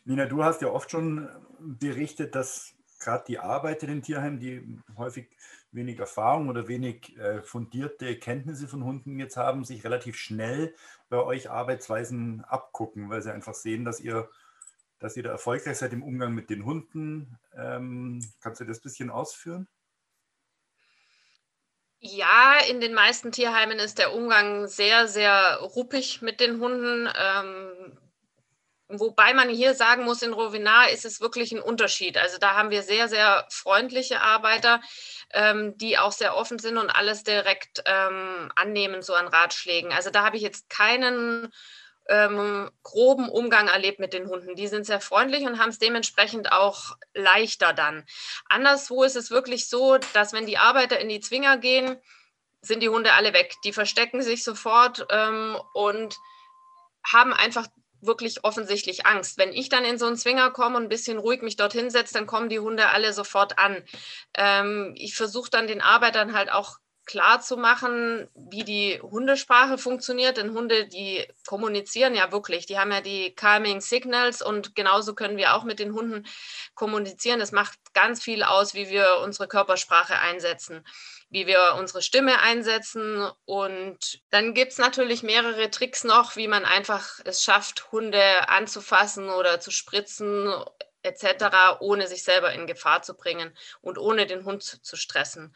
Nina, 0.03 0.25
du 0.25 0.43
hast 0.43 0.61
ja 0.61 0.69
oft 0.69 0.91
schon 0.91 1.29
berichtet, 1.59 2.35
dass 2.35 2.73
gerade 2.99 3.25
die 3.27 3.39
Arbeit 3.39 3.83
in 3.83 4.01
Tierheimen, 4.01 4.39
die 4.39 4.79
häufig 4.97 5.29
wenig 5.71 5.99
Erfahrung 5.99 6.49
oder 6.49 6.67
wenig 6.67 7.17
äh, 7.17 7.41
fundierte 7.41 8.17
Kenntnisse 8.17 8.67
von 8.67 8.83
Hunden 8.83 9.19
jetzt 9.19 9.37
haben, 9.37 9.63
sich 9.63 9.83
relativ 9.83 10.17
schnell 10.17 10.73
bei 11.09 11.17
euch 11.17 11.49
Arbeitsweisen 11.49 12.43
abgucken, 12.45 13.09
weil 13.09 13.21
sie 13.21 13.33
einfach 13.33 13.53
sehen, 13.53 13.85
dass 13.85 13.99
ihr, 13.99 14.29
dass 14.99 15.17
ihr 15.17 15.23
da 15.23 15.31
erfolgreich 15.31 15.77
seid 15.77 15.93
im 15.93 16.03
Umgang 16.03 16.33
mit 16.33 16.49
den 16.49 16.65
Hunden. 16.65 17.37
Ähm, 17.55 18.25
kannst 18.41 18.61
du 18.61 18.65
das 18.65 18.79
ein 18.79 18.83
bisschen 18.83 19.09
ausführen? 19.09 19.67
Ja, 22.07 22.59
in 22.69 22.81
den 22.81 22.93
meisten 22.93 23.31
Tierheimen 23.31 23.79
ist 23.79 23.97
der 23.97 24.13
Umgang 24.13 24.67
sehr, 24.67 25.07
sehr 25.07 25.57
ruppig 25.61 26.21
mit 26.21 26.39
den 26.39 26.59
Hunden. 26.59 27.09
Ähm, 27.17 27.97
wobei 28.89 29.33
man 29.33 29.49
hier 29.49 29.73
sagen 29.73 30.03
muss, 30.03 30.21
in 30.21 30.31
Rovinar 30.31 30.89
ist 30.91 31.03
es 31.05 31.19
wirklich 31.19 31.51
ein 31.51 31.59
Unterschied. 31.59 32.15
Also 32.19 32.37
da 32.37 32.53
haben 32.53 32.69
wir 32.69 32.83
sehr, 32.83 33.07
sehr 33.07 33.47
freundliche 33.49 34.21
Arbeiter, 34.21 34.81
ähm, 35.33 35.79
die 35.79 35.97
auch 35.97 36.11
sehr 36.11 36.37
offen 36.37 36.59
sind 36.59 36.77
und 36.77 36.91
alles 36.91 37.23
direkt 37.23 37.81
ähm, 37.87 38.51
annehmen, 38.55 39.01
so 39.01 39.15
an 39.15 39.27
Ratschlägen. 39.27 39.91
Also 39.91 40.11
da 40.11 40.23
habe 40.23 40.37
ich 40.37 40.43
jetzt 40.43 40.69
keinen 40.69 41.51
ähm, 42.07 42.69
groben 42.83 43.29
Umgang 43.29 43.67
erlebt 43.67 43.99
mit 43.99 44.13
den 44.13 44.27
Hunden. 44.27 44.55
Die 44.55 44.67
sind 44.67 44.85
sehr 44.85 45.01
freundlich 45.01 45.45
und 45.45 45.59
haben 45.59 45.69
es 45.69 45.79
dementsprechend 45.79 46.51
auch 46.51 46.95
leichter 47.13 47.73
dann. 47.73 48.05
Anderswo 48.49 49.03
ist 49.03 49.15
es 49.15 49.31
wirklich 49.31 49.69
so, 49.69 49.97
dass 50.13 50.33
wenn 50.33 50.45
die 50.45 50.57
Arbeiter 50.57 50.99
in 50.99 51.09
die 51.09 51.19
Zwinger 51.19 51.57
gehen, 51.57 51.97
sind 52.61 52.81
die 52.81 52.89
Hunde 52.89 53.13
alle 53.13 53.33
weg. 53.33 53.53
Die 53.63 53.73
verstecken 53.73 54.21
sich 54.21 54.43
sofort 54.43 55.05
ähm, 55.09 55.57
und 55.73 56.15
haben 57.05 57.33
einfach 57.33 57.67
wirklich 58.01 58.43
offensichtlich 58.43 59.05
Angst. 59.05 59.37
Wenn 59.37 59.53
ich 59.53 59.69
dann 59.69 59.85
in 59.85 59.97
so 59.97 60.05
einen 60.05 60.17
Zwinger 60.17 60.51
komme 60.51 60.77
und 60.77 60.83
ein 60.83 60.89
bisschen 60.89 61.17
ruhig 61.17 61.41
mich 61.41 61.55
dorthin 61.55 61.89
setze, 61.89 62.13
dann 62.13 62.27
kommen 62.27 62.49
die 62.49 62.59
Hunde 62.59 62.89
alle 62.89 63.13
sofort 63.13 63.57
an. 63.57 63.83
Ähm, 64.35 64.93
ich 64.95 65.15
versuche 65.15 65.49
dann 65.49 65.67
den 65.67 65.81
Arbeitern 65.81 66.33
halt 66.33 66.51
auch 66.51 66.77
klar 67.05 67.39
zu 67.41 67.57
machen, 67.57 68.27
wie 68.35 68.63
die 68.63 68.99
Hundesprache 69.01 69.77
funktioniert. 69.77 70.37
Denn 70.37 70.53
Hunde, 70.53 70.87
die 70.87 71.25
kommunizieren 71.45 72.15
ja 72.15 72.31
wirklich. 72.31 72.65
Die 72.65 72.77
haben 72.77 72.91
ja 72.91 73.01
die 73.01 73.33
Calming 73.33 73.81
Signals 73.81 74.41
und 74.41 74.75
genauso 74.75 75.13
können 75.13 75.37
wir 75.37 75.55
auch 75.55 75.63
mit 75.63 75.79
den 75.79 75.93
Hunden 75.93 76.25
kommunizieren. 76.73 77.39
Das 77.39 77.51
macht 77.51 77.77
ganz 77.93 78.23
viel 78.23 78.43
aus, 78.43 78.73
wie 78.73 78.89
wir 78.89 79.19
unsere 79.23 79.47
Körpersprache 79.47 80.19
einsetzen, 80.19 80.85
wie 81.29 81.47
wir 81.47 81.75
unsere 81.79 82.01
Stimme 82.01 82.39
einsetzen. 82.39 83.29
Und 83.45 84.21
dann 84.29 84.53
gibt 84.53 84.73
es 84.73 84.77
natürlich 84.77 85.23
mehrere 85.23 85.69
Tricks 85.69 86.03
noch, 86.03 86.35
wie 86.35 86.47
man 86.47 86.65
einfach 86.65 87.19
es 87.25 87.43
schafft, 87.43 87.91
Hunde 87.91 88.49
anzufassen 88.49 89.29
oder 89.29 89.59
zu 89.59 89.71
spritzen 89.71 90.53
etc., 91.05 91.79
ohne 91.79 92.07
sich 92.07 92.23
selber 92.23 92.51
in 92.53 92.67
Gefahr 92.67 93.01
zu 93.01 93.13
bringen 93.15 93.55
und 93.81 93.97
ohne 93.97 94.25
den 94.25 94.43
Hund 94.43 94.63
zu 94.63 94.95
stressen. 94.95 95.55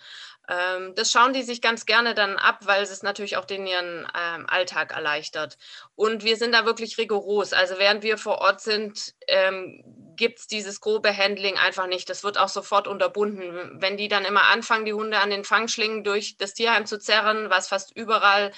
Ähm, 0.50 0.96
das 0.96 1.12
schauen 1.12 1.34
die 1.34 1.44
sich 1.44 1.62
ganz 1.62 1.86
gerne 1.86 2.16
dann 2.16 2.38
ab, 2.38 2.60
weil 2.62 2.82
es 2.82 3.04
natürlich 3.04 3.38
auch 3.38 3.46
den 3.46 3.68
ihren 3.68 4.08
ähm, 4.18 4.48
Alltag 4.50 4.92
erleichtert. 4.92 5.58
Und 5.96 6.24
wir 6.24 6.38
sind 6.38 6.54
da 6.54 6.66
wirklich 6.66 6.98
rigoros. 6.98 7.54
Also 7.54 7.78
während 7.78 8.02
wir 8.02 8.18
vor 8.18 8.40
Ort 8.40 8.60
sind, 8.60 9.14
ähm, 9.28 9.84
gibt 10.16 10.40
es 10.40 10.48
dieses 10.48 10.82
grobe 10.82 11.16
Handling 11.16 11.58
einfach 11.58 11.86
nicht. 11.86 12.10
Das 12.10 12.24
wird 12.24 12.40
auch 12.40 12.50
sofort 12.50 12.88
unterbunden. 12.88 13.80
Wenn 13.80 13.96
die 13.96 14.08
dann 14.08 14.26
immer 14.26 14.46
anfangen, 14.46 14.86
die 14.86 14.94
Hunde 14.94 15.20
an 15.20 15.30
den 15.30 15.46
Fangschlingen 15.46 16.04
durch 16.04 16.36
das 16.38 16.56
Tierheim 16.56 16.88
zu 16.88 16.98
zerren, 16.98 17.52
was 17.52 17.68
fast 17.68 17.96
überall 17.96 18.52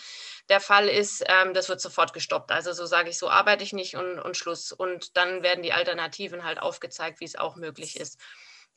der 0.47 0.61
Fall 0.61 0.87
ist, 0.87 1.23
ähm, 1.27 1.53
das 1.53 1.67
wird 1.67 1.81
sofort 1.81 2.13
gestoppt. 2.13 2.51
Also 2.51 2.71
so 2.71 2.85
sage 2.85 3.09
ich, 3.09 3.17
so 3.17 3.29
arbeite 3.29 3.65
ich 3.65 3.73
nicht 3.73 3.97
und, 3.97 4.17
und 4.17 4.37
Schluss. 4.37 4.71
Und 4.71 5.17
dann 5.17 5.43
werden 5.43 5.61
die 5.61 5.73
Alternativen 5.73 6.45
halt 6.45 6.61
aufgezeigt, 6.61 7.19
wie 7.19 7.25
es 7.25 7.35
auch 7.35 7.57
möglich 7.57 7.99
ist. 7.99 8.17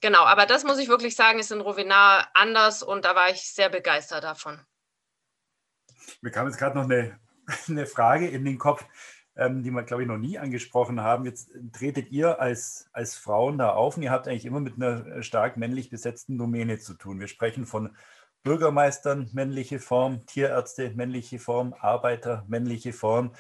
Genau, 0.05 0.25
aber 0.25 0.45
das 0.45 0.65
muss 0.65 0.79
ich 0.79 0.91
wirklich 0.91 1.17
sagen, 1.17 1.39
ist 1.39 1.51
in 1.51 1.63
Rovinar 1.63 2.29
anders 2.35 2.83
und 2.83 3.07
da 3.07 3.15
war 3.15 3.31
ich 3.31 3.51
sehr 3.51 3.71
begeistert 3.71 4.23
davon. 4.23 4.61
Mir 6.21 6.31
kam 6.31 6.47
jetzt 6.47 6.59
gerade 6.59 6.77
noch 6.77 6.85
eine, 6.85 7.19
eine 7.69 7.87
Frage 7.87 8.29
in 8.29 8.45
den 8.45 8.59
Kopf, 8.59 8.85
ähm, 9.35 9.63
die 9.63 9.71
wir, 9.71 9.83
glaube 9.83 10.03
ich, 10.03 10.09
noch 10.09 10.19
nie 10.19 10.37
angesprochen 10.37 11.01
haben. 11.01 11.25
Jetzt 11.25 11.53
tretet 11.73 12.11
ihr 12.11 12.39
als, 12.39 12.91
als 12.93 13.17
Frauen 13.17 13.57
da 13.57 13.71
auf 13.71 13.97
und 13.97 14.03
ihr 14.03 14.11
habt 14.11 14.29
eigentlich 14.29 14.45
immer 14.45 14.61
mit 14.61 14.75
einer 14.75 15.23
stark 15.23 15.57
männlich 15.57 15.89
besetzten 15.89 16.37
Domäne 16.37 16.79
zu 16.79 16.93
tun. 16.93 17.19
Wir 17.19 17.29
sprechen 17.29 17.65
von 17.65 17.97
Bürgermeistern, 18.43 19.31
männliche 19.33 19.79
Form, 19.79 20.27
Tierärzte, 20.27 20.91
männliche 20.91 21.39
Form, 21.39 21.75
Arbeiter, 21.81 22.45
männliche 22.47 22.93
Form. 22.93 23.33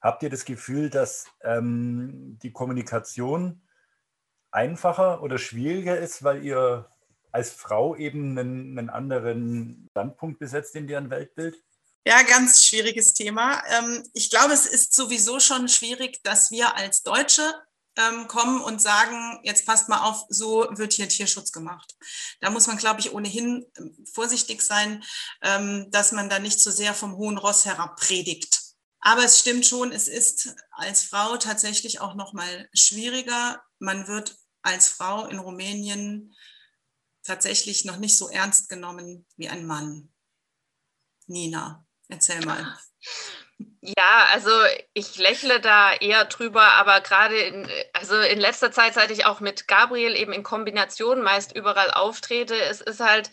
Habt 0.00 0.22
ihr 0.22 0.30
das 0.30 0.44
Gefühl, 0.44 0.90
dass 0.90 1.26
ähm, 1.42 2.38
die 2.40 2.52
Kommunikation 2.52 3.63
einfacher 4.54 5.22
oder 5.22 5.38
schwieriger 5.38 5.98
ist, 5.98 6.22
weil 6.22 6.44
ihr 6.44 6.88
als 7.32 7.50
Frau 7.50 7.96
eben 7.96 8.38
einen, 8.38 8.78
einen 8.78 8.90
anderen 8.90 9.88
Standpunkt 9.90 10.38
besetzt 10.38 10.76
in 10.76 10.86
deren 10.86 11.10
Weltbild? 11.10 11.56
Ja, 12.06 12.22
ganz 12.22 12.64
schwieriges 12.64 13.14
Thema. 13.14 13.62
Ähm, 13.76 14.04
ich 14.12 14.30
glaube, 14.30 14.52
es 14.52 14.66
ist 14.66 14.94
sowieso 14.94 15.40
schon 15.40 15.68
schwierig, 15.68 16.22
dass 16.22 16.50
wir 16.50 16.76
als 16.76 17.02
Deutsche 17.02 17.42
ähm, 17.96 18.28
kommen 18.28 18.60
und 18.60 18.80
sagen, 18.80 19.40
jetzt 19.42 19.66
passt 19.66 19.88
mal 19.88 20.02
auf, 20.02 20.24
so 20.28 20.66
wird 20.70 20.92
hier 20.92 21.08
Tierschutz 21.08 21.50
gemacht. 21.50 21.96
Da 22.40 22.50
muss 22.50 22.66
man, 22.66 22.76
glaube 22.76 23.00
ich, 23.00 23.12
ohnehin 23.12 23.66
ähm, 23.78 24.06
vorsichtig 24.12 24.62
sein, 24.62 25.02
dass 25.90 26.12
man 26.12 26.28
da 26.28 26.38
nicht 26.38 26.60
zu 26.60 26.70
so 26.70 26.76
sehr 26.76 26.94
vom 26.94 27.16
hohen 27.16 27.38
Ross 27.38 27.64
herab 27.64 27.96
predigt. 27.96 28.60
Aber 29.00 29.22
es 29.24 29.40
stimmt 29.40 29.66
schon, 29.66 29.92
es 29.92 30.08
ist 30.08 30.54
als 30.72 31.02
Frau 31.02 31.36
tatsächlich 31.36 32.00
auch 32.00 32.14
noch 32.14 32.32
mal 32.32 32.68
schwieriger. 32.72 33.62
Man 33.78 34.08
wird 34.08 34.36
als 34.64 34.88
Frau 34.88 35.26
in 35.26 35.38
Rumänien 35.38 36.34
tatsächlich 37.22 37.84
noch 37.84 37.98
nicht 37.98 38.18
so 38.18 38.28
ernst 38.28 38.68
genommen 38.68 39.26
wie 39.36 39.48
ein 39.48 39.66
Mann. 39.66 40.12
Nina, 41.26 41.86
erzähl 42.08 42.44
mal. 42.44 42.78
Ja, 43.80 44.26
also 44.32 44.50
ich 44.94 45.16
lächle 45.16 45.60
da 45.60 45.92
eher 45.92 46.24
drüber, 46.24 46.62
aber 46.62 47.00
gerade 47.02 47.38
in, 47.38 47.68
also 47.92 48.18
in 48.18 48.40
letzter 48.40 48.72
Zeit, 48.72 48.94
seit 48.94 49.10
ich 49.10 49.26
auch 49.26 49.40
mit 49.40 49.68
Gabriel 49.68 50.16
eben 50.16 50.32
in 50.32 50.42
Kombination 50.42 51.22
meist 51.22 51.54
überall 51.54 51.90
auftrete, 51.90 52.56
es 52.56 52.80
ist 52.80 53.00
halt 53.00 53.30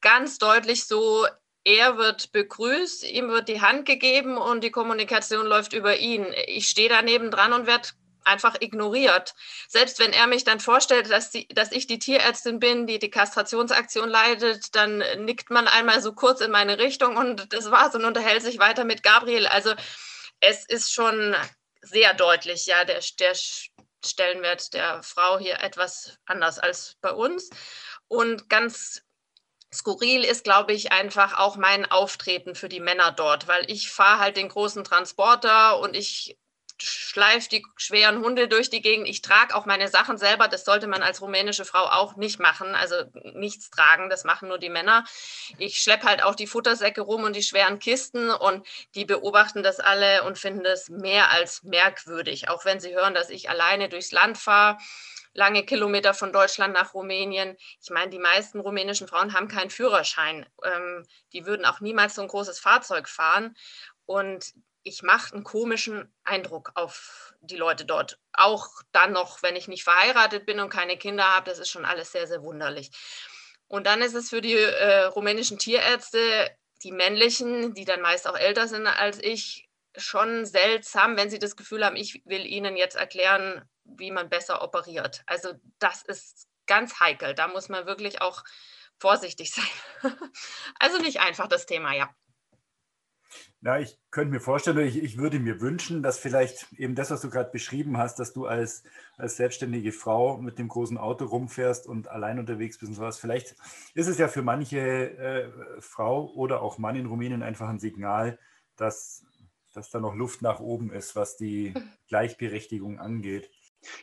ganz 0.00 0.38
deutlich 0.38 0.86
so, 0.86 1.26
er 1.64 1.96
wird 1.96 2.32
begrüßt, 2.32 3.04
ihm 3.04 3.28
wird 3.28 3.48
die 3.48 3.60
Hand 3.60 3.86
gegeben 3.86 4.36
und 4.36 4.64
die 4.64 4.72
Kommunikation 4.72 5.46
läuft 5.46 5.72
über 5.72 5.96
ihn. 5.96 6.26
Ich 6.46 6.68
stehe 6.68 6.88
daneben 6.88 7.30
dran 7.30 7.52
und 7.52 7.66
werde 7.66 7.90
einfach 8.24 8.56
ignoriert. 8.60 9.34
Selbst 9.68 9.98
wenn 9.98 10.12
er 10.12 10.26
mich 10.26 10.44
dann 10.44 10.60
vorstellt, 10.60 11.10
dass, 11.10 11.30
die, 11.30 11.48
dass 11.48 11.72
ich 11.72 11.86
die 11.86 11.98
Tierärztin 11.98 12.58
bin, 12.58 12.86
die 12.86 12.98
die 12.98 13.10
Kastrationsaktion 13.10 14.08
leitet, 14.08 14.74
dann 14.74 14.98
nickt 15.24 15.50
man 15.50 15.68
einmal 15.68 16.00
so 16.00 16.12
kurz 16.12 16.40
in 16.40 16.50
meine 16.50 16.78
Richtung 16.78 17.16
und 17.16 17.52
das 17.52 17.70
war's 17.70 17.94
und 17.94 18.04
unterhält 18.04 18.42
sich 18.42 18.58
weiter 18.58 18.84
mit 18.84 19.02
Gabriel. 19.02 19.46
Also 19.46 19.74
es 20.40 20.66
ist 20.66 20.92
schon 20.92 21.36
sehr 21.80 22.14
deutlich, 22.14 22.66
ja, 22.66 22.84
der, 22.84 23.00
der 23.18 23.32
Stellenwert 24.04 24.74
der 24.74 25.02
Frau 25.02 25.38
hier 25.38 25.60
etwas 25.60 26.18
anders 26.26 26.58
als 26.58 26.96
bei 27.00 27.12
uns. 27.12 27.50
Und 28.08 28.48
ganz 28.48 29.02
skurril 29.72 30.24
ist, 30.24 30.44
glaube 30.44 30.72
ich, 30.72 30.92
einfach 30.92 31.38
auch 31.38 31.56
mein 31.56 31.90
Auftreten 31.90 32.54
für 32.54 32.68
die 32.68 32.80
Männer 32.80 33.12
dort, 33.12 33.48
weil 33.48 33.70
ich 33.70 33.90
fahre 33.90 34.20
halt 34.20 34.36
den 34.36 34.48
großen 34.48 34.84
Transporter 34.84 35.78
und 35.78 35.96
ich 35.96 36.36
schleife 36.82 37.48
die 37.48 37.64
schweren 37.76 38.22
Hunde 38.22 38.48
durch 38.48 38.70
die 38.70 38.82
Gegend. 38.82 39.08
Ich 39.08 39.22
trage 39.22 39.54
auch 39.54 39.66
meine 39.66 39.88
Sachen 39.88 40.18
selber. 40.18 40.48
Das 40.48 40.64
sollte 40.64 40.86
man 40.86 41.02
als 41.02 41.20
rumänische 41.20 41.64
Frau 41.64 41.84
auch 41.84 42.16
nicht 42.16 42.38
machen. 42.38 42.74
Also 42.74 42.96
nichts 43.34 43.70
tragen, 43.70 44.10
das 44.10 44.24
machen 44.24 44.48
nur 44.48 44.58
die 44.58 44.68
Männer. 44.68 45.04
Ich 45.58 45.78
schleppe 45.78 46.06
halt 46.06 46.22
auch 46.22 46.34
die 46.34 46.46
Futtersäcke 46.46 47.00
rum 47.00 47.24
und 47.24 47.36
die 47.36 47.42
schweren 47.42 47.78
Kisten 47.78 48.30
und 48.30 48.66
die 48.94 49.04
beobachten 49.04 49.62
das 49.62 49.80
alle 49.80 50.24
und 50.24 50.38
finden 50.38 50.64
das 50.64 50.88
mehr 50.88 51.30
als 51.30 51.62
merkwürdig. 51.62 52.48
Auch 52.48 52.64
wenn 52.64 52.80
sie 52.80 52.94
hören, 52.94 53.14
dass 53.14 53.30
ich 53.30 53.48
alleine 53.48 53.88
durchs 53.88 54.12
Land 54.12 54.38
fahre 54.38 54.78
lange 55.34 55.64
Kilometer 55.64 56.14
von 56.14 56.32
Deutschland 56.32 56.74
nach 56.74 56.94
Rumänien. 56.94 57.56
Ich 57.80 57.90
meine, 57.90 58.10
die 58.10 58.18
meisten 58.18 58.60
rumänischen 58.60 59.08
Frauen 59.08 59.32
haben 59.32 59.48
keinen 59.48 59.70
Führerschein. 59.70 60.46
Ähm, 60.62 61.06
die 61.32 61.46
würden 61.46 61.64
auch 61.64 61.80
niemals 61.80 62.14
so 62.14 62.22
ein 62.22 62.28
großes 62.28 62.58
Fahrzeug 62.58 63.08
fahren. 63.08 63.56
Und 64.04 64.52
ich 64.84 65.02
mache 65.02 65.34
einen 65.34 65.44
komischen 65.44 66.12
Eindruck 66.24 66.72
auf 66.74 67.34
die 67.40 67.56
Leute 67.56 67.84
dort. 67.84 68.18
Auch 68.32 68.68
dann 68.92 69.12
noch, 69.12 69.42
wenn 69.42 69.56
ich 69.56 69.68
nicht 69.68 69.84
verheiratet 69.84 70.46
bin 70.46 70.60
und 70.60 70.70
keine 70.70 70.96
Kinder 70.96 71.24
habe, 71.24 71.48
das 71.48 71.58
ist 71.58 71.70
schon 71.70 71.84
alles 71.84 72.12
sehr, 72.12 72.26
sehr 72.26 72.42
wunderlich. 72.42 72.90
Und 73.68 73.86
dann 73.86 74.02
ist 74.02 74.14
es 74.14 74.30
für 74.30 74.40
die 74.40 74.54
äh, 74.54 75.04
rumänischen 75.04 75.58
Tierärzte, 75.58 76.50
die 76.82 76.92
männlichen, 76.92 77.74
die 77.74 77.84
dann 77.84 78.00
meist 78.00 78.28
auch 78.28 78.36
älter 78.36 78.68
sind 78.68 78.86
als 78.86 79.18
ich, 79.18 79.68
schon 79.96 80.46
seltsam, 80.46 81.16
wenn 81.16 81.30
sie 81.30 81.38
das 81.38 81.56
Gefühl 81.56 81.84
haben, 81.84 81.96
ich 81.96 82.22
will 82.24 82.46
ihnen 82.46 82.76
jetzt 82.76 82.96
erklären, 82.96 83.68
wie 83.84 84.10
man 84.10 84.28
besser 84.28 84.62
operiert. 84.62 85.22
Also 85.26 85.52
das 85.78 86.02
ist 86.02 86.48
ganz 86.66 87.00
heikel. 87.00 87.34
Da 87.34 87.48
muss 87.48 87.68
man 87.68 87.86
wirklich 87.86 88.22
auch 88.22 88.42
vorsichtig 88.98 89.52
sein. 89.54 90.14
also 90.78 90.98
nicht 90.98 91.20
einfach 91.20 91.48
das 91.48 91.66
Thema, 91.66 91.94
ja. 91.94 92.14
Ja, 93.60 93.78
ich 93.78 93.96
könnte 94.10 94.32
mir 94.32 94.40
vorstellen, 94.40 94.78
ich, 94.78 95.00
ich 95.00 95.18
würde 95.18 95.38
mir 95.38 95.60
wünschen, 95.60 96.02
dass 96.02 96.18
vielleicht 96.18 96.72
eben 96.72 96.94
das, 96.94 97.10
was 97.10 97.20
du 97.20 97.30
gerade 97.30 97.50
beschrieben 97.50 97.96
hast, 97.96 98.18
dass 98.18 98.32
du 98.32 98.46
als, 98.46 98.82
als 99.16 99.36
selbstständige 99.36 99.92
Frau 99.92 100.38
mit 100.38 100.58
dem 100.58 100.68
großen 100.68 100.98
Auto 100.98 101.26
rumfährst 101.26 101.86
und 101.86 102.08
allein 102.08 102.38
unterwegs 102.38 102.78
bist 102.78 102.90
und 102.90 102.96
sowas. 102.96 103.18
Vielleicht 103.18 103.54
ist 103.94 104.08
es 104.08 104.18
ja 104.18 104.28
für 104.28 104.42
manche 104.42 104.78
äh, 104.78 105.50
Frau 105.80 106.32
oder 106.32 106.60
auch 106.60 106.78
Mann 106.78 106.96
in 106.96 107.06
Rumänien 107.06 107.42
einfach 107.42 107.68
ein 107.68 107.78
Signal, 107.78 108.38
dass, 108.76 109.24
dass 109.72 109.90
da 109.90 110.00
noch 110.00 110.14
Luft 110.14 110.42
nach 110.42 110.58
oben 110.58 110.92
ist, 110.92 111.14
was 111.14 111.36
die 111.36 111.72
Gleichberechtigung 112.08 112.98
angeht. 112.98 113.48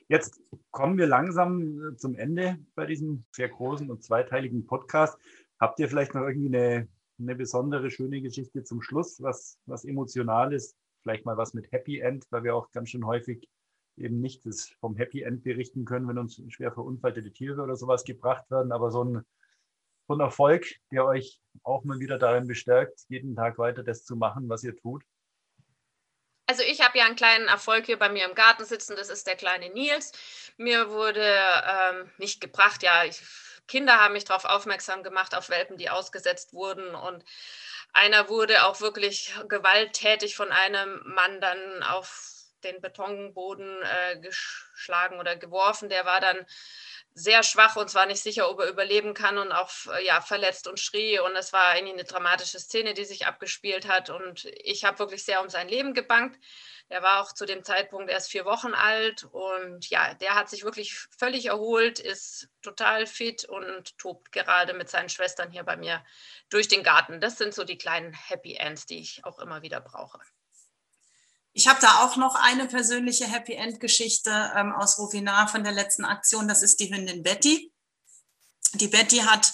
Jetzt 0.08 0.42
kommen 0.72 0.98
wir 0.98 1.08
langsam 1.08 1.82
äh, 1.82 1.96
zum 1.98 2.16
Ende 2.16 2.60
bei 2.76 2.86
diesem 2.86 3.26
sehr 3.32 3.50
großen 3.50 3.90
und 3.90 4.04
zweiteiligen 4.04 4.66
Podcast. 4.66 5.18
Habt 5.60 5.80
ihr 5.80 5.90
vielleicht 5.90 6.14
noch 6.14 6.26
irgendwie 6.26 6.56
eine 6.56 6.88
eine 7.20 7.36
besondere, 7.36 7.92
schöne 7.92 8.22
Geschichte 8.22 8.64
zum 8.64 8.82
Schluss, 8.82 9.22
was, 9.22 9.58
was 9.66 9.86
emotional 9.86 10.54
ist. 10.54 10.76
Vielleicht 11.02 11.26
mal 11.26 11.38
was 11.38 11.54
mit 11.54 11.72
Happy 11.72 12.00
End, 12.00 12.26
weil 12.30 12.44
wir 12.44 12.56
auch 12.56 12.72
ganz 12.72 12.90
schön 12.90 13.06
häufig 13.06 13.50
eben 13.98 14.22
nicht 14.22 14.44
vom 14.80 14.96
Happy 14.96 15.24
End 15.24 15.44
berichten 15.44 15.86
können, 15.86 16.08
wenn 16.08 16.18
uns 16.18 16.42
schwer 16.50 16.72
verunfallte 16.72 17.24
Tiere 17.32 17.62
oder 17.62 17.76
sowas 17.76 18.04
gebracht 18.04 18.50
werden. 18.50 18.72
Aber 18.72 18.92
so 18.92 19.04
ein, 19.04 19.26
so 20.08 20.16
ein 20.16 20.20
Erfolg, 20.20 20.66
der 20.92 21.06
euch 21.06 21.42
auch 21.64 21.84
mal 21.84 22.00
wieder 22.00 22.18
darin 22.18 22.48
bestärkt, 22.48 23.06
jeden 23.10 23.36
Tag 23.36 23.58
weiter 23.58 23.84
das 23.84 24.06
zu 24.06 24.16
machen, 24.16 24.50
was 24.50 24.64
ihr 24.64 24.76
tut. 24.76 25.04
Also 26.48 26.64
ich 26.64 26.82
habe 26.82 26.98
ja 26.98 27.06
einen 27.06 27.16
kleinen 27.16 27.48
Erfolg 27.48 27.86
hier 27.86 28.00
bei 28.00 28.10
mir 28.10 28.28
im 28.28 28.34
Garten 28.34 28.66
sitzen, 28.66 28.96
das 28.96 29.10
ist 29.10 29.28
der 29.28 29.36
kleine 29.36 29.70
Nils. 29.70 30.14
Mir 30.58 30.90
wurde 30.90 31.22
ähm, 31.22 32.10
nicht 32.18 32.42
gebracht, 32.42 32.82
ja, 32.82 33.04
ich, 33.06 33.22
Kinder 33.70 34.00
haben 34.00 34.14
mich 34.14 34.26
darauf 34.26 34.44
aufmerksam 34.44 35.04
gemacht, 35.04 35.34
auf 35.34 35.50
Welpen, 35.50 35.78
die 35.78 35.90
ausgesetzt 35.90 36.54
wurden. 36.54 36.94
Und 36.96 37.24
einer 37.94 38.28
wurde 38.28 38.66
auch 38.66 38.82
wirklich 38.82 39.34
gewalttätig 39.48 40.36
von 40.36 40.52
einem 40.52 41.02
Mann 41.06 41.40
dann 41.40 41.84
auf 41.84 42.36
den 42.64 42.82
Betonboden 42.82 43.82
äh, 43.84 44.20
geschlagen 44.20 45.20
oder 45.20 45.38
geworfen. 45.38 45.88
Der 45.88 46.06
war 46.06 46.20
dann 46.20 46.46
sehr 47.14 47.44
schwach 47.44 47.76
und 47.76 47.90
zwar 47.90 48.06
nicht 48.06 48.22
sicher, 48.22 48.50
ob 48.50 48.60
er 48.60 48.70
überleben 48.70 49.14
kann 49.14 49.38
und 49.38 49.52
auch 49.52 49.72
ja, 50.04 50.22
verletzt 50.22 50.68
und 50.68 50.80
schrie. 50.80 51.20
Und 51.20 51.36
es 51.36 51.54
war 51.54 51.70
eine 51.70 52.04
dramatische 52.04 52.60
Szene, 52.60 52.94
die 52.94 53.06
sich 53.06 53.28
abgespielt 53.28 53.88
hat. 53.88 54.10
Und 54.10 54.46
ich 54.64 54.84
habe 54.84 55.00
wirklich 55.00 55.24
sehr 55.24 55.42
um 55.42 55.50
sein 55.50 55.70
Leben 55.70 55.94
gebankt. 55.94 56.40
Er 56.92 57.04
war 57.04 57.22
auch 57.22 57.34
zu 57.34 57.46
dem 57.46 57.64
Zeitpunkt 57.64 58.10
erst 58.10 58.32
vier 58.32 58.46
Wochen 58.46 58.74
alt 58.74 59.24
und 59.24 59.88
ja, 59.92 60.16
der 60.16 60.34
hat 60.34 60.50
sich 60.50 60.64
wirklich 60.64 60.96
völlig 61.16 61.46
erholt, 61.46 62.00
ist 62.00 62.50
total 62.64 63.06
fit 63.06 63.46
und 63.46 63.96
tobt 64.00 64.32
gerade 64.32 64.74
mit 64.74 64.90
seinen 64.90 65.10
Schwestern 65.10 65.52
hier 65.52 65.64
bei 65.64 65.78
mir 65.78 66.04
durch 66.50 66.68
den 66.68 66.82
Garten. 66.82 67.22
Das 67.22 67.38
sind 67.38 67.54
so 67.54 67.64
die 67.64 67.78
kleinen 67.78 68.12
Happy 68.14 68.56
Ends, 68.56 68.88
die 68.88 69.00
ich 69.00 69.24
auch 69.24 69.38
immer 69.38 69.62
wieder 69.62 69.82
brauche. 69.82 70.20
Ich 71.54 71.68
habe 71.68 71.80
da 71.80 72.06
auch 72.06 72.16
noch 72.16 72.34
eine 72.34 72.66
persönliche 72.68 73.26
Happy 73.26 73.54
End 73.54 73.80
Geschichte 73.80 74.52
ähm, 74.56 74.72
aus 74.72 74.98
Rovinar 74.98 75.48
von 75.48 75.64
der 75.64 75.74
letzten 75.74 76.06
Aktion. 76.06 76.48
Das 76.48 76.64
ist 76.64 76.80
die 76.80 76.92
Hündin 76.92 77.22
Betty. 77.22 77.72
Die 78.74 78.88
Betty 78.88 79.18
hat 79.18 79.54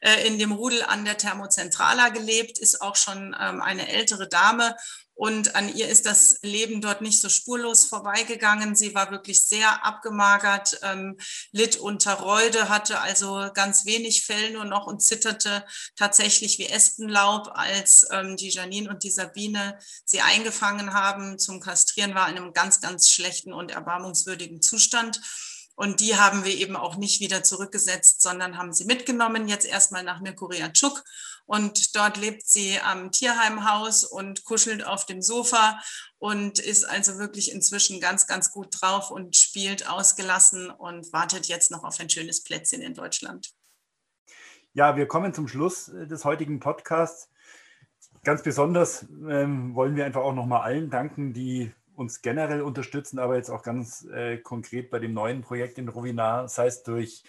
äh, 0.00 0.26
in 0.26 0.38
dem 0.38 0.50
Rudel 0.50 0.82
an 0.82 1.04
der 1.04 1.16
Thermozentrala 1.16 2.08
gelebt, 2.08 2.58
ist 2.58 2.80
auch 2.80 2.96
schon 2.96 3.36
ähm, 3.38 3.62
eine 3.62 3.88
ältere 3.88 4.28
Dame 4.28 4.76
und 5.14 5.54
an 5.54 5.74
ihr 5.74 5.88
ist 5.88 6.06
das 6.06 6.38
Leben 6.42 6.80
dort 6.80 7.02
nicht 7.02 7.20
so 7.20 7.28
spurlos 7.28 7.84
vorbeigegangen. 7.84 8.74
Sie 8.74 8.94
war 8.94 9.10
wirklich 9.10 9.46
sehr 9.46 9.84
abgemagert, 9.84 10.80
ähm, 10.82 11.18
litt 11.52 11.76
unter 11.76 12.14
Reude, 12.14 12.68
hatte 12.68 13.00
also 13.00 13.48
ganz 13.54 13.84
wenig 13.84 14.24
Fell 14.24 14.52
nur 14.52 14.64
noch 14.64 14.86
und 14.86 15.02
zitterte 15.02 15.64
tatsächlich 15.96 16.58
wie 16.58 16.66
Espenlaub, 16.66 17.50
als 17.52 18.06
ähm, 18.10 18.36
die 18.36 18.48
Janine 18.48 18.88
und 18.88 19.04
die 19.04 19.10
Sabine 19.10 19.78
sie 20.04 20.22
eingefangen 20.22 20.94
haben 20.94 21.38
zum 21.38 21.60
Kastrieren, 21.60 22.14
war 22.14 22.28
in 22.28 22.36
einem 22.36 22.52
ganz, 22.52 22.80
ganz 22.80 23.10
schlechten 23.10 23.52
und 23.52 23.70
erbarmungswürdigen 23.70 24.62
Zustand. 24.62 25.20
Und 25.74 26.00
die 26.00 26.16
haben 26.16 26.44
wir 26.44 26.54
eben 26.54 26.76
auch 26.76 26.96
nicht 26.96 27.20
wieder 27.20 27.42
zurückgesetzt, 27.42 28.22
sondern 28.22 28.58
haben 28.58 28.72
sie 28.72 28.84
mitgenommen, 28.84 29.48
jetzt 29.48 29.66
erstmal 29.66 30.02
nach 30.02 30.20
Mirkuriatschuk. 30.20 31.02
Und 31.46 31.96
dort 31.96 32.16
lebt 32.16 32.46
sie 32.46 32.78
am 32.80 33.10
Tierheimhaus 33.10 34.04
und 34.04 34.44
kuschelt 34.44 34.86
auf 34.86 35.06
dem 35.06 35.22
Sofa 35.22 35.80
und 36.18 36.58
ist 36.58 36.84
also 36.84 37.18
wirklich 37.18 37.52
inzwischen 37.52 38.00
ganz, 38.00 38.26
ganz 38.26 38.52
gut 38.52 38.68
drauf 38.80 39.10
und 39.10 39.36
spielt 39.36 39.88
ausgelassen 39.88 40.70
und 40.70 41.12
wartet 41.12 41.46
jetzt 41.46 41.70
noch 41.70 41.84
auf 41.84 41.98
ein 42.00 42.08
schönes 42.08 42.42
Plätzchen 42.42 42.80
in 42.80 42.94
Deutschland. 42.94 43.52
Ja, 44.74 44.96
wir 44.96 45.06
kommen 45.06 45.34
zum 45.34 45.48
Schluss 45.48 45.86
des 45.92 46.24
heutigen 46.24 46.58
Podcasts. 46.60 47.28
Ganz 48.24 48.42
besonders 48.42 49.02
ähm, 49.28 49.74
wollen 49.74 49.96
wir 49.96 50.06
einfach 50.06 50.22
auch 50.22 50.32
nochmal 50.32 50.62
allen 50.62 50.88
danken, 50.88 51.34
die 51.34 51.72
uns 51.94 52.22
generell 52.22 52.62
unterstützen, 52.62 53.18
aber 53.18 53.36
jetzt 53.36 53.50
auch 53.50 53.62
ganz 53.62 54.06
äh, 54.06 54.38
konkret 54.38 54.90
bei 54.90 54.98
dem 54.98 55.12
neuen 55.12 55.42
Projekt 55.42 55.76
in 55.78 55.88
Rovinar, 55.88 56.48
sei 56.48 56.66
es 56.66 56.82
durch 56.82 57.22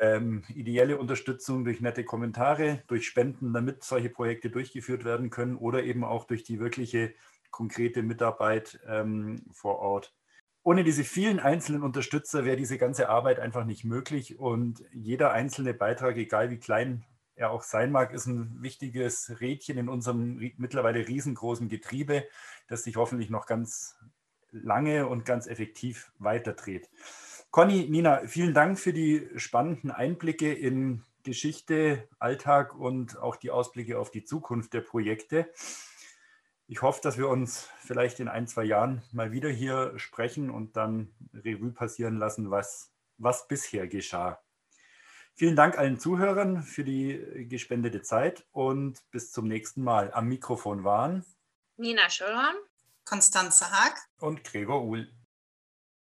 ähm, 0.00 0.44
ideelle 0.54 0.98
Unterstützung, 0.98 1.64
durch 1.64 1.80
nette 1.80 2.04
Kommentare, 2.04 2.82
durch 2.86 3.06
Spenden, 3.06 3.52
damit 3.52 3.84
solche 3.84 4.10
Projekte 4.10 4.50
durchgeführt 4.50 5.04
werden 5.04 5.30
können 5.30 5.56
oder 5.56 5.82
eben 5.82 6.04
auch 6.04 6.24
durch 6.24 6.44
die 6.44 6.60
wirkliche 6.60 7.14
konkrete 7.50 8.02
Mitarbeit 8.02 8.80
ähm, 8.86 9.42
vor 9.52 9.78
Ort. 9.78 10.14
Ohne 10.62 10.84
diese 10.84 11.04
vielen 11.04 11.40
einzelnen 11.40 11.82
Unterstützer 11.82 12.44
wäre 12.44 12.56
diese 12.56 12.78
ganze 12.78 13.08
Arbeit 13.08 13.40
einfach 13.40 13.64
nicht 13.64 13.84
möglich 13.84 14.38
und 14.38 14.84
jeder 14.92 15.32
einzelne 15.32 15.72
Beitrag, 15.72 16.16
egal 16.16 16.50
wie 16.50 16.58
klein 16.58 17.04
er 17.36 17.52
auch 17.52 17.62
sein 17.62 17.90
mag, 17.92 18.12
ist 18.12 18.26
ein 18.26 18.62
wichtiges 18.62 19.40
Rädchen 19.40 19.78
in 19.78 19.88
unserem 19.88 20.52
mittlerweile 20.56 21.06
riesengroßen 21.06 21.68
Getriebe, 21.68 22.24
das 22.66 22.84
sich 22.84 22.96
hoffentlich 22.96 23.30
noch 23.30 23.46
ganz 23.46 23.96
lange 24.50 25.06
und 25.06 25.24
ganz 25.24 25.46
effektiv 25.46 26.12
weiterdreht. 26.18 26.90
Conny, 27.50 27.88
Nina, 27.88 28.26
vielen 28.26 28.52
Dank 28.52 28.78
für 28.78 28.92
die 28.92 29.26
spannenden 29.36 29.90
Einblicke 29.90 30.52
in 30.52 31.02
Geschichte, 31.22 32.06
Alltag 32.18 32.74
und 32.74 33.18
auch 33.18 33.36
die 33.36 33.50
Ausblicke 33.50 33.98
auf 33.98 34.10
die 34.10 34.24
Zukunft 34.24 34.74
der 34.74 34.82
Projekte. 34.82 35.50
Ich 36.66 36.82
hoffe, 36.82 37.00
dass 37.02 37.16
wir 37.16 37.28
uns 37.28 37.70
vielleicht 37.78 38.20
in 38.20 38.28
ein, 38.28 38.46
zwei 38.46 38.64
Jahren 38.64 39.02
mal 39.12 39.32
wieder 39.32 39.48
hier 39.48 39.98
sprechen 39.98 40.50
und 40.50 40.76
dann 40.76 41.10
Revue 41.32 41.72
passieren 41.72 42.18
lassen, 42.18 42.50
was, 42.50 42.92
was 43.16 43.48
bisher 43.48 43.88
geschah. 43.88 44.42
Vielen 45.34 45.56
Dank 45.56 45.78
allen 45.78 45.98
Zuhörern 45.98 46.62
für 46.62 46.84
die 46.84 47.46
gespendete 47.48 48.02
Zeit 48.02 48.46
und 48.52 49.00
bis 49.10 49.32
zum 49.32 49.48
nächsten 49.48 49.82
Mal. 49.82 50.12
Am 50.12 50.28
Mikrofon 50.28 50.84
waren 50.84 51.24
Nina 51.78 52.10
Schöllhorn, 52.10 52.56
Konstanze 53.06 53.70
Haag 53.70 53.96
und 54.18 54.44
Gregor 54.44 54.82
Uhl. 54.84 55.10